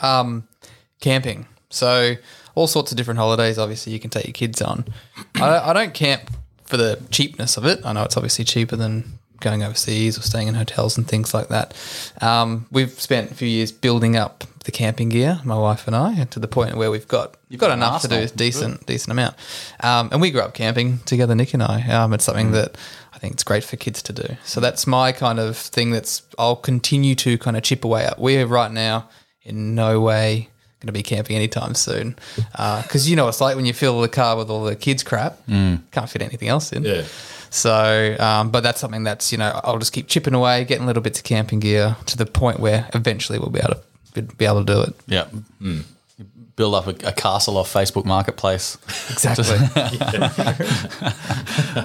[0.00, 0.46] Um,
[1.00, 1.46] camping.
[1.70, 2.16] So
[2.54, 3.58] all sorts of different holidays.
[3.58, 4.84] Obviously, you can take your kids on.
[5.36, 6.30] I, I don't camp
[6.64, 7.80] for the cheapness of it.
[7.84, 11.48] I know it's obviously cheaper than going overseas or staying in hotels and things like
[11.48, 11.74] that.
[12.20, 16.24] Um, we've spent a few years building up the camping gear, my wife and I,
[16.24, 19.36] to the point where we've got you've got got enough to do decent decent amount.
[19.80, 21.82] Um, and we grew up camping together, Nick and I.
[21.88, 22.76] Um, it's something that
[23.18, 24.36] I think it's great for kids to do.
[24.44, 25.90] So that's my kind of thing.
[25.90, 28.20] That's I'll continue to kind of chip away at.
[28.20, 29.08] We're right now
[29.42, 32.14] in no way going to be camping anytime soon
[32.54, 35.02] uh, because you know it's like when you fill the car with all the kids
[35.02, 35.80] crap, mm.
[35.90, 36.84] can't fit anything else in.
[36.84, 37.02] Yeah.
[37.50, 41.02] So, um, but that's something that's you know I'll just keep chipping away, getting little
[41.02, 43.82] bits of camping gear to the point where eventually we'll be able
[44.14, 44.94] to be able to do it.
[45.08, 45.26] Yeah.
[45.60, 45.82] Mm.
[46.54, 48.78] Build up a, a castle off Facebook Marketplace.
[49.10, 49.58] Exactly.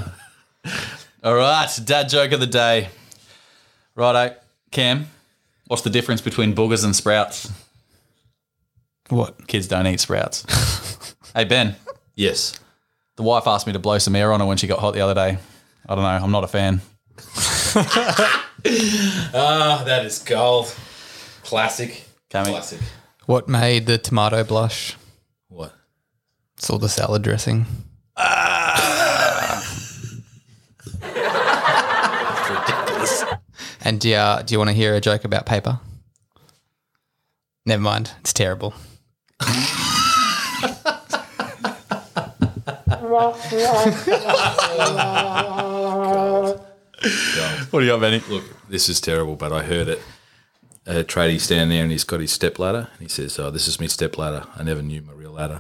[1.23, 2.89] All right, dad joke of the day.
[3.95, 4.35] Righto,
[4.71, 5.07] Cam,
[5.67, 7.51] what's the difference between boogers and sprouts?
[9.09, 9.47] what?
[9.47, 11.15] Kids don't eat sprouts.
[11.35, 11.75] hey, Ben,
[12.15, 12.59] Yes.
[13.15, 15.01] the wife asked me to blow some air on her when she got hot the
[15.01, 15.37] other day.
[15.87, 16.81] I don't know, I'm not a fan.
[18.65, 20.73] Ah, that is gold.
[21.43, 22.05] Classic.
[22.29, 22.45] Cammy.
[22.51, 22.79] Classic.
[23.25, 24.95] What made the tomato blush?
[25.49, 25.73] What?
[26.55, 27.65] It's all the salad dressing.
[33.83, 35.79] And do you, uh, do you want to hear a joke about paper?
[37.65, 38.11] Never mind.
[38.21, 38.73] It's terrible.
[47.69, 48.21] What do you got, Benny?
[48.29, 50.01] Look, this is terrible, but I heard it.
[50.85, 53.67] A tradie stand there and he's got his step ladder and he says, "Oh, this
[53.69, 54.45] is my step ladder.
[54.55, 55.59] I never knew my real ladder."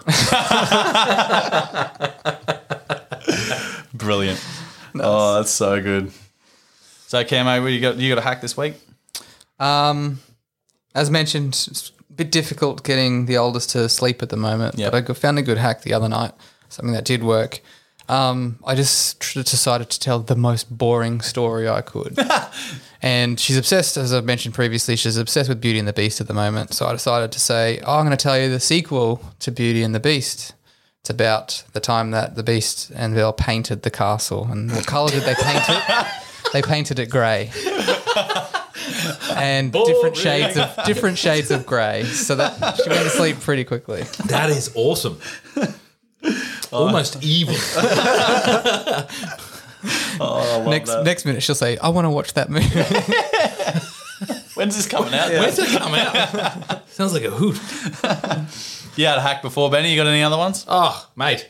[3.93, 4.43] Brilliant.
[4.95, 6.11] Oh, that's so good.
[7.13, 7.97] So, Camo, what you got?
[7.97, 8.73] You got a hack this week?
[9.59, 10.19] Um,
[10.95, 14.79] as mentioned, it's a bit difficult getting the oldest to sleep at the moment.
[14.79, 14.91] Yep.
[14.91, 16.31] But I found a good hack the other night,
[16.69, 17.61] something that did work.
[18.09, 22.17] Um, I just tr- decided to tell the most boring story I could.
[23.03, 26.25] and she's obsessed, as I've mentioned previously, she's obsessed with Beauty and the Beast at
[26.25, 26.73] the moment.
[26.73, 29.83] So I decided to say, oh, I'm going to tell you the sequel to Beauty
[29.83, 30.55] and the Beast.
[31.01, 34.47] It's about the time that the Beast and Belle painted the castle.
[34.49, 36.07] And what colour did they paint it?
[36.51, 37.51] They painted it grey
[39.35, 42.03] and different shades of different shades of grey.
[42.03, 44.03] So that she went to sleep pretty quickly.
[44.25, 45.19] that is awesome.
[46.71, 47.55] Almost evil.
[50.19, 52.67] Oh, next next minute she'll say, "I want to watch that movie."
[54.55, 55.29] When's this coming out?
[55.29, 56.87] When's it coming out?
[56.89, 57.55] Sounds like a hoot.
[58.97, 59.91] You had a hack before, Benny.
[59.91, 60.65] You got any other ones?
[60.69, 61.49] Oh, mate.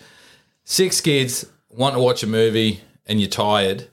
[0.63, 3.87] Six kids want to watch a movie and you're tired.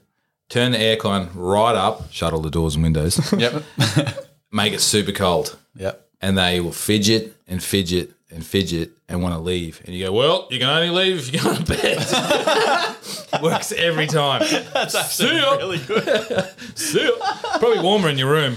[0.51, 3.63] Turn the aircon right up, shut all the doors and windows, Yep.
[4.51, 5.57] make it super cold.
[5.77, 6.05] yep.
[6.21, 9.81] And they will fidget and fidget and fidget and want to leave.
[9.85, 12.97] And you go, well, you can only leave if you go to bed.
[13.41, 14.41] Works every time.
[14.73, 16.47] That's actually See really good.
[16.75, 17.11] See ya.
[17.57, 18.55] Probably warmer in your room.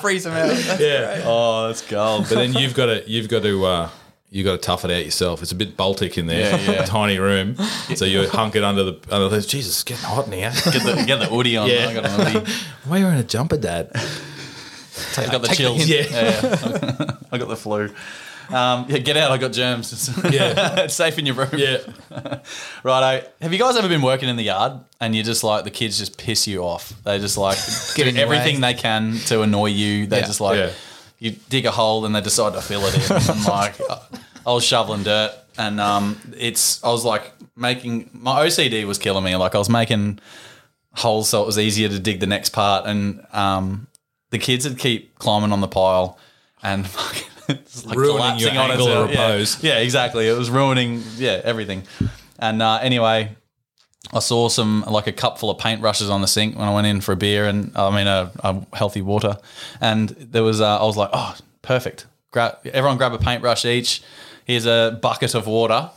[0.00, 0.80] Freeze them out.
[0.80, 1.22] Yeah.
[1.24, 2.26] Oh, that's gold.
[2.28, 3.90] But then you've got to you've got to uh,
[4.34, 5.42] you got to tough it out yourself.
[5.42, 6.84] It's a bit Baltic in there, Yeah, yeah.
[6.86, 7.54] tiny room.
[7.96, 9.42] So you're hunkered under the under the.
[9.42, 10.50] Jesus, it's getting hot in here.
[10.72, 11.68] Get the, get the hoodie on.
[11.68, 11.88] Yeah.
[11.88, 12.52] I got a hoodie.
[12.86, 13.90] Why are you wearing a jumper, Dad?
[13.94, 15.84] I got the Take the chills.
[15.84, 16.10] hint.
[16.10, 16.40] Yeah.
[16.42, 17.16] yeah.
[17.30, 17.90] I got the flu.
[18.50, 19.30] Um, yeah, get out.
[19.30, 19.92] I got germs.
[19.92, 20.80] It's, Yeah.
[20.80, 21.50] it's safe in your room.
[21.54, 21.78] Yeah.
[22.82, 23.26] Righto.
[23.40, 25.98] Have you guys ever been working in the yard and you're just like the kids
[25.98, 26.92] just piss you off?
[27.04, 27.58] They just like
[27.94, 28.72] do everything way.
[28.72, 30.06] they can to annoy you.
[30.06, 30.26] They Yeah.
[30.26, 30.70] just like Yeah.
[31.18, 33.16] you dig a hole and they decide to fill it in.
[33.34, 33.74] and like
[34.46, 39.24] I was shoveling dirt and um, it's I was like making my OCD was killing
[39.24, 39.36] me.
[39.36, 40.18] Like I was making
[40.94, 43.86] holes so it was easier to dig the next part and um,
[44.30, 46.18] the kids would keep climbing on the pile
[46.62, 46.84] and
[47.48, 49.22] just like Ruining your on angle of Yeah.
[49.32, 49.62] repose.
[49.62, 50.28] Yeah, exactly.
[50.28, 51.84] It was ruining yeah everything.
[52.38, 53.36] And uh, anyway,
[54.12, 56.86] I saw some like a cup full of paintbrushes on the sink when I went
[56.86, 59.36] in for a beer and I mean a, a healthy water,
[59.80, 62.06] and there was uh, I was like, oh, perfect.
[62.32, 64.02] Grab everyone, grab a paintbrush each.
[64.44, 65.90] Here's a bucket of water.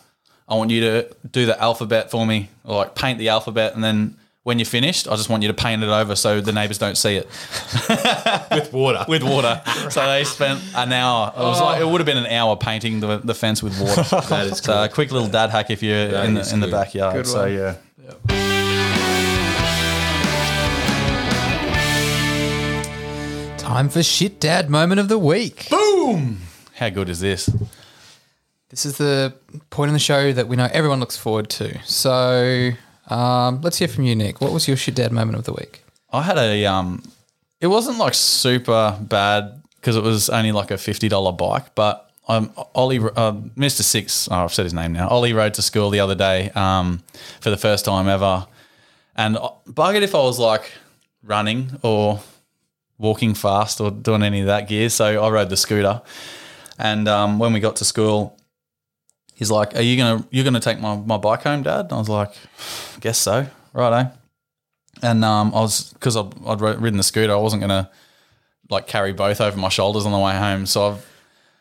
[0.47, 3.83] I want you to do the alphabet for me, or like paint the alphabet, and
[3.83, 6.77] then when you're finished, I just want you to paint it over so the neighbors
[6.77, 7.25] don't see it
[8.51, 9.03] With water.
[9.09, 9.59] with water.
[9.89, 11.33] so they spent an hour.
[11.35, 14.03] It was like it would have been an hour painting the, the fence with water.
[14.29, 16.59] That is So a quick little dad hack if you're That in the is in
[16.59, 17.15] the backyard.
[17.15, 17.53] Good so one.
[17.55, 17.75] yeah.
[23.57, 25.67] Time for shit dad moment of the week.
[25.69, 26.39] Boom!
[26.75, 27.49] How good is this?
[28.75, 29.33] This is the
[29.69, 31.81] point in the show that we know everyone looks forward to.
[31.85, 32.71] So
[33.07, 34.41] um, let's hear from you, Nick.
[34.41, 35.85] What was your shit dad moment of the week?
[36.11, 37.01] I had a um,
[37.61, 42.11] it wasn't like super bad because it was only like a fifty dollar bike, but
[42.27, 45.07] um, Ollie, uh, Mister Six, oh, I've said his name now.
[45.07, 47.01] Ollie rode to school the other day um,
[47.39, 48.45] for the first time ever,
[49.15, 50.69] and I- buggered if I was like
[51.23, 52.19] running or
[52.97, 54.89] walking fast or doing any of that gear.
[54.89, 56.01] So I rode the scooter,
[56.77, 58.37] and um, when we got to school,
[59.35, 61.97] he's like, "Are you gonna you're gonna take my, my bike home, Dad?" And I
[61.97, 62.33] was like,
[63.01, 64.11] "Guess so, righto."
[65.03, 67.91] And um, I was because I'd, I'd ridden the scooter, I wasn't gonna
[68.69, 70.65] like carry both over my shoulders on the way home.
[70.65, 71.05] So I've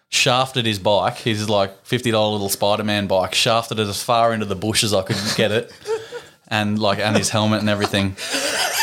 [0.09, 1.19] shafted his bike.
[1.19, 3.35] His like fifty dollar little Spider Man bike.
[3.35, 5.73] Shafted it as far into the bush as I could get it,
[6.49, 8.17] and like and his helmet and everything.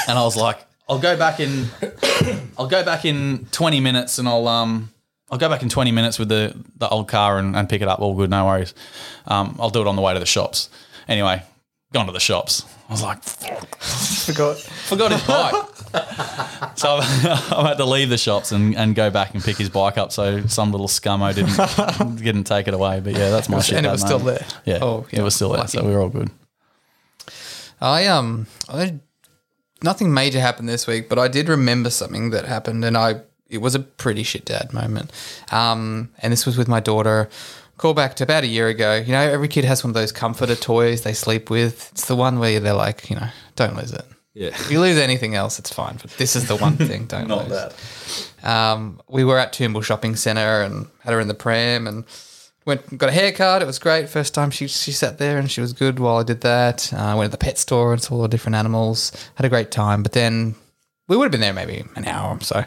[0.08, 0.60] And I was like,
[0.90, 1.68] I'll go back in.
[2.58, 4.92] I'll go back in twenty minutes, and I'll um.
[5.32, 7.88] I'll go back in 20 minutes with the, the old car and, and pick it
[7.88, 8.00] up.
[8.02, 8.74] All good, no worries.
[9.26, 10.70] Um, I'll do it on the way to the shops.
[11.08, 11.42] Anyway,
[11.94, 12.66] gone to the shops.
[12.90, 14.58] I was like, Forgot.
[14.60, 16.78] forgot his bike.
[16.78, 19.70] so I've, I've had to leave the shops and, and go back and pick his
[19.70, 20.12] bike up.
[20.12, 23.00] So some little scummo didn't didn't take it away.
[23.00, 23.78] But yeah, that's my shit.
[23.78, 24.46] and it was still there.
[24.66, 25.68] Yeah, Oh, it was still there.
[25.68, 26.30] So we were all good.
[27.82, 29.00] I um I
[29.84, 33.22] nothing major happened this week, but I did remember something that happened, and I
[33.52, 35.12] it was a pretty shit dad moment.
[35.52, 37.30] Um, and this was with my daughter.
[37.78, 38.96] Call back to about a year ago.
[38.96, 41.92] You know, every kid has one of those comforter toys they sleep with.
[41.92, 44.06] It's the one where they're like, you know, don't lose it.
[44.34, 44.48] Yeah.
[44.50, 47.06] If you lose anything else, it's fine, but this is the one thing.
[47.08, 48.32] Don't Not lose.
[48.42, 48.48] that.
[48.50, 52.06] Um, we were at Toombul Shopping Centre and had her in the pram and
[52.66, 53.62] went and got a haircut.
[53.62, 54.08] It was great.
[54.08, 56.94] First time she she sat there and she was good while I did that.
[56.94, 59.12] Uh, went to the pet store and saw all the different animals.
[59.36, 60.02] Had a great time.
[60.04, 60.56] But then
[61.08, 62.64] we would have been there maybe an hour or so.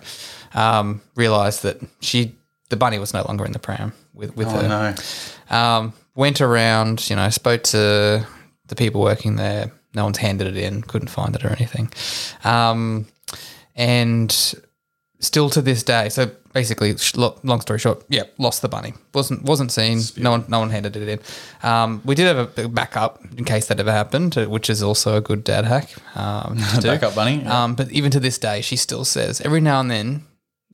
[0.55, 2.35] Um, realized that she
[2.70, 4.68] the bunny was no longer in the pram with with Oh her.
[4.68, 5.56] no.
[5.56, 8.26] Um, went around, you know, spoke to
[8.66, 9.72] the people working there.
[9.94, 11.93] No one's handed it in, couldn't find it or anything.
[12.44, 13.06] Um,
[13.76, 14.55] and
[15.20, 16.94] still to this day, so basically,
[17.43, 18.94] long story short, yeah, lost the bunny.
[19.12, 20.01] wasn't wasn't seen.
[20.16, 21.20] No one no one handed it in.
[21.68, 25.16] Um, we did have a backup in case that ever happened, uh, which is also
[25.16, 25.90] a good dad hack.
[26.16, 26.59] Um.
[26.82, 27.43] Backup bunny.
[27.43, 27.64] yeah.
[27.64, 30.24] Um, but even to this day, she still says every now and then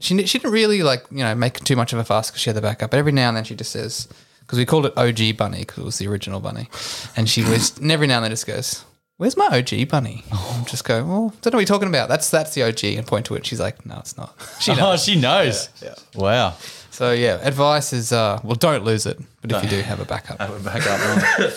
[0.00, 2.50] she she didn't really like you know make too much of a fuss because she
[2.50, 2.90] had the backup.
[2.90, 4.08] But every now and then she just says
[4.40, 6.68] because we called it OG Bunny because it was the original bunny,
[7.16, 8.84] and she was and every now and then just goes.
[9.18, 10.24] Where's my OG bunny?
[10.32, 11.04] And just go.
[11.04, 12.08] Well, don't know what you're talking about.
[12.08, 13.44] That's that's the OG, and point to it.
[13.44, 14.34] She's like, no, it's not.
[14.60, 15.04] She oh, knows.
[15.04, 15.68] she knows.
[16.14, 16.54] Wow.
[16.90, 20.06] so yeah, advice is, uh, well, don't lose it, but if you do, have a
[20.06, 20.38] backup.
[20.40, 21.52] Have a backup.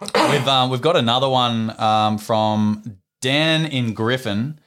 [0.30, 4.60] we've um, we've got another one um, from Dan in Griffin.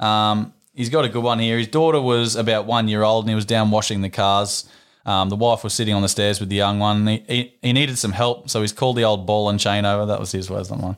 [0.00, 1.58] Um, he's got a good one here.
[1.58, 4.68] His daughter was about one year old and he was down washing the cars.
[5.04, 7.06] Um, the wife was sitting on the stairs with the young one.
[7.06, 10.06] He, he, he needed some help, so he's called the old ball and chain over.
[10.06, 10.96] That was his words, not mine.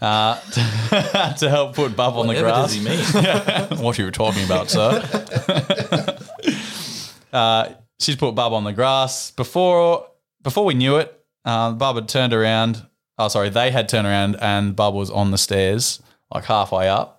[0.00, 0.40] Uh,
[1.38, 2.74] to help put Bub on the grass.
[2.74, 3.78] does he mean?
[3.84, 5.00] what you were talking about, sir.
[7.32, 7.68] uh,
[8.00, 10.08] she's put Bub on the grass before
[10.42, 11.12] before we knew it.
[11.44, 12.84] Uh, Bub had turned around.
[13.16, 16.02] Oh, sorry, they had turned around and Bub was on the stairs,
[16.34, 17.15] like halfway up.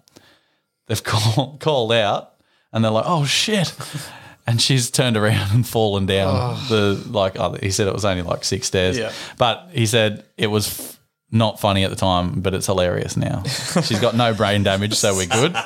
[0.87, 2.33] They've call, called out,
[2.73, 3.73] and they're like, "Oh shit!"
[4.45, 7.37] And she's turned around and fallen down the like.
[7.37, 9.11] Oh, he said it was only like six stairs, Yeah.
[9.37, 10.96] but he said it was.
[11.29, 13.43] Not funny at the time, but it's hilarious now.
[13.43, 15.55] She's got no brain damage, so we're good.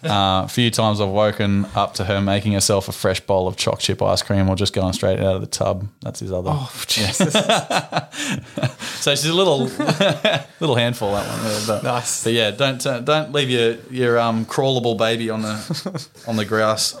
[0.00, 3.56] Uh, a few times I've woken up to her making herself a fresh bowl of
[3.56, 5.88] choc chip ice cream or just going straight out of the tub.
[6.02, 6.50] That's his other.
[6.52, 7.34] Oh, Jesus.
[8.98, 9.60] So she's a little
[10.60, 11.44] little handful that one.
[11.44, 12.24] There, but, Nice.
[12.24, 16.44] But yeah, don't uh, don't leave your your um, crawlable baby on the on the
[16.44, 16.96] grass.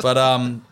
[0.00, 0.64] But um,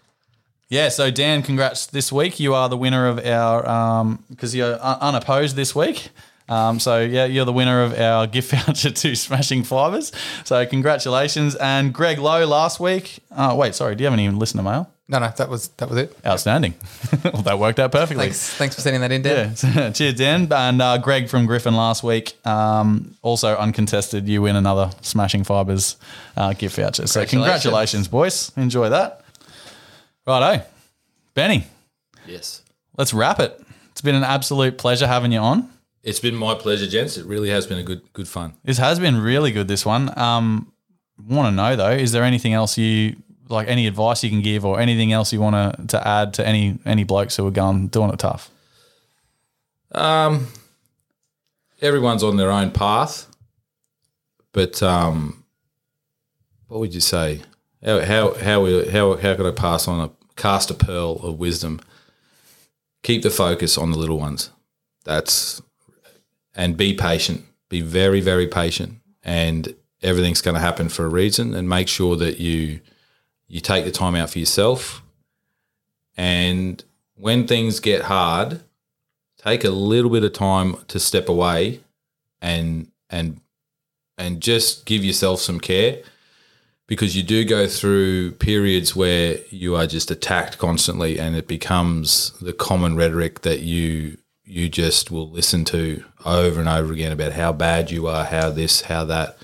[0.70, 0.88] yeah.
[0.88, 2.40] So Dan, congrats this week.
[2.40, 6.08] You are the winner of our because you're un- unopposed this week.
[6.48, 10.10] Um, so yeah, you're the winner of our gift voucher to Smashing Fibers.
[10.44, 11.54] So congratulations.
[11.56, 13.20] And Greg Lowe last week.
[13.36, 13.94] Oh wait, sorry.
[13.94, 14.90] Do you have any listener mail?
[15.10, 16.16] no, no, that was that was it.
[16.24, 16.74] Outstanding.
[17.24, 18.26] well, that worked out perfectly.
[18.26, 19.56] Thanks, thanks for sending that in, Dan.
[19.62, 19.90] Yeah.
[19.92, 20.52] Cheers, Dan.
[20.52, 24.28] And uh, Greg from Griffin last week, um, also uncontested.
[24.28, 25.96] You win another Smashing Fibers
[26.36, 27.08] uh, gift voucher.
[27.08, 28.52] So congratulations, boys.
[28.56, 29.19] Enjoy that.
[30.26, 30.64] Righto.
[31.34, 31.66] Benny,
[32.26, 32.62] yes.
[32.96, 33.60] let's wrap it.
[33.92, 35.70] It's been an absolute pleasure having you on.
[36.02, 37.16] It's been my pleasure, gents.
[37.16, 38.54] It really has been a good good fun.
[38.64, 40.16] This has been really good, this one.
[40.18, 40.72] Um,
[41.28, 43.16] want to know, though, is there anything else you
[43.48, 46.46] like, any advice you can give or anything else you want to, to add to
[46.46, 48.50] any any blokes who are going doing it tough?
[49.92, 50.46] Um,
[51.80, 53.26] everyone's on their own path,
[54.52, 55.44] but um,
[56.68, 57.42] what would you say?
[57.84, 61.38] How how how we- how how could I pass on a cast a pearl of
[61.38, 61.80] wisdom?
[63.02, 64.50] Keep the focus on the little ones.
[65.04, 65.62] That's
[66.54, 67.44] and be patient.
[67.68, 71.54] Be very very patient, and everything's going to happen for a reason.
[71.54, 72.80] And make sure that you
[73.48, 75.02] you take the time out for yourself.
[76.16, 76.84] And
[77.14, 78.60] when things get hard,
[79.38, 81.80] take a little bit of time to step away
[82.42, 83.40] and and
[84.18, 86.02] and just give yourself some care
[86.90, 92.32] because you do go through periods where you are just attacked constantly and it becomes
[92.40, 97.32] the common rhetoric that you you just will listen to over and over again about
[97.32, 99.38] how bad you are how this how that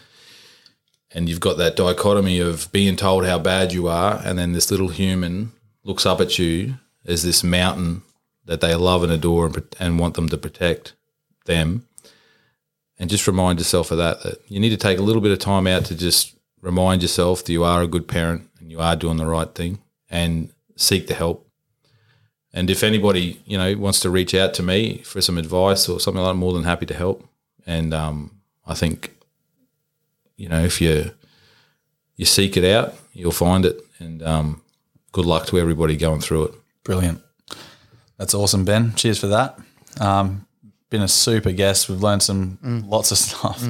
[1.13, 4.71] and you've got that dichotomy of being told how bad you are and then this
[4.71, 5.53] little human
[5.85, 6.75] looks up at you
[7.07, 8.03] as this mountain
[8.47, 10.95] that they love and adore and, and want them to protect
[11.45, 11.87] them.
[12.99, 15.39] And just remind yourself of that, that you need to take a little bit of
[15.39, 16.36] time out to just
[16.67, 19.79] remind yourself that you are a good parent and you are doing the right thing
[20.11, 21.49] and seek the help.
[22.53, 26.01] And if anybody, you know, wants to reach out to me for some advice or
[26.01, 27.25] something like that, I'm more than happy to help.
[27.67, 29.15] And um, I think,
[30.37, 31.13] you know, if you
[32.17, 33.81] you seek it out, you'll find it.
[34.01, 34.63] And um,
[35.13, 36.55] good luck to everybody going through it.
[36.83, 37.23] Brilliant.
[38.17, 38.95] That's awesome, Ben.
[38.95, 39.59] Cheers for that.
[40.01, 40.47] Um,
[40.91, 41.89] been a super guest.
[41.89, 43.63] We've learned some lots of stuff,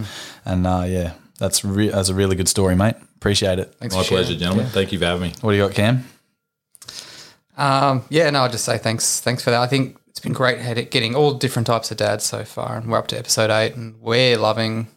[0.44, 2.94] and uh, yeah, that's re- that's a really good story, mate.
[3.16, 3.74] Appreciate it.
[3.78, 4.24] Thanks My for sharing.
[4.24, 4.66] pleasure, gentlemen.
[4.66, 5.32] Thank you for having me.
[5.40, 6.04] What do you got, Cam?
[7.56, 9.20] Um, yeah, no, I'll just say thanks.
[9.20, 9.60] Thanks for that.
[9.62, 12.98] I think it's been great getting all different types of dads so far, and we're
[12.98, 14.88] up to episode eight, and we're loving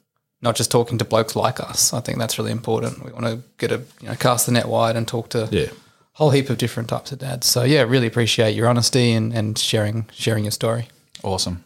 [0.42, 1.94] not just talking to blokes like us.
[1.94, 3.04] I think that's really important.
[3.04, 5.64] We want to get a you know cast the net wide and talk to Yeah.
[5.68, 5.72] a
[6.14, 7.48] whole heap of different types of dads.
[7.48, 10.90] So yeah, really appreciate your honesty and, and sharing sharing your story.
[11.24, 11.64] Awesome.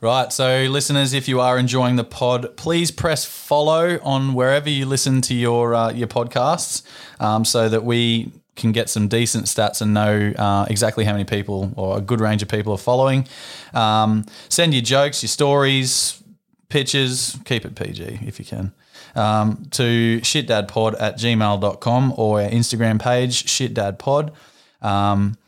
[0.00, 0.32] Right.
[0.32, 5.20] So, listeners, if you are enjoying the pod, please press follow on wherever you listen
[5.22, 6.82] to your uh, your podcasts,
[7.18, 11.24] um, so that we can get some decent stats and know uh, exactly how many
[11.24, 13.26] people or a good range of people are following.
[13.74, 16.22] Um, send your jokes, your stories,
[16.68, 17.36] pictures.
[17.44, 18.72] Keep it PG if you can.
[19.16, 24.32] Um, to shitdadpod at gmail.com or our Instagram page, shitdadpod.
[24.80, 25.38] Um,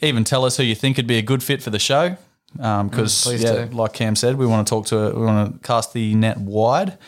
[0.00, 2.16] even tell us who you think would be a good fit for the show.
[2.52, 3.76] Because, please yeah, do.
[3.76, 6.98] like Cam said, we want to talk to, we want to cast the net wide.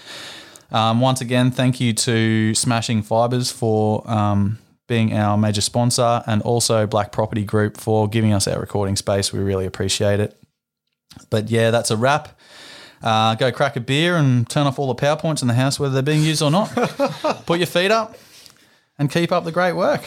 [0.70, 4.59] Um, once again, thank you to Smashing Fibers for um,
[4.89, 9.32] being our major sponsor and also Black Property Group for giving us our recording space.
[9.32, 10.36] We really appreciate it.
[11.28, 12.40] But yeah, that's a wrap.
[13.02, 15.94] Uh, go crack a beer and turn off all the PowerPoints in the house, whether
[15.94, 16.70] they're being used or not.
[17.47, 18.16] Put your feet up
[18.98, 20.02] and keep up the great work.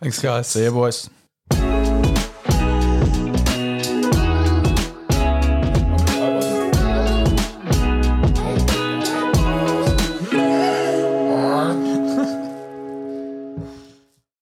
[0.00, 0.48] Thanks, guys.
[0.48, 1.08] See you, boys.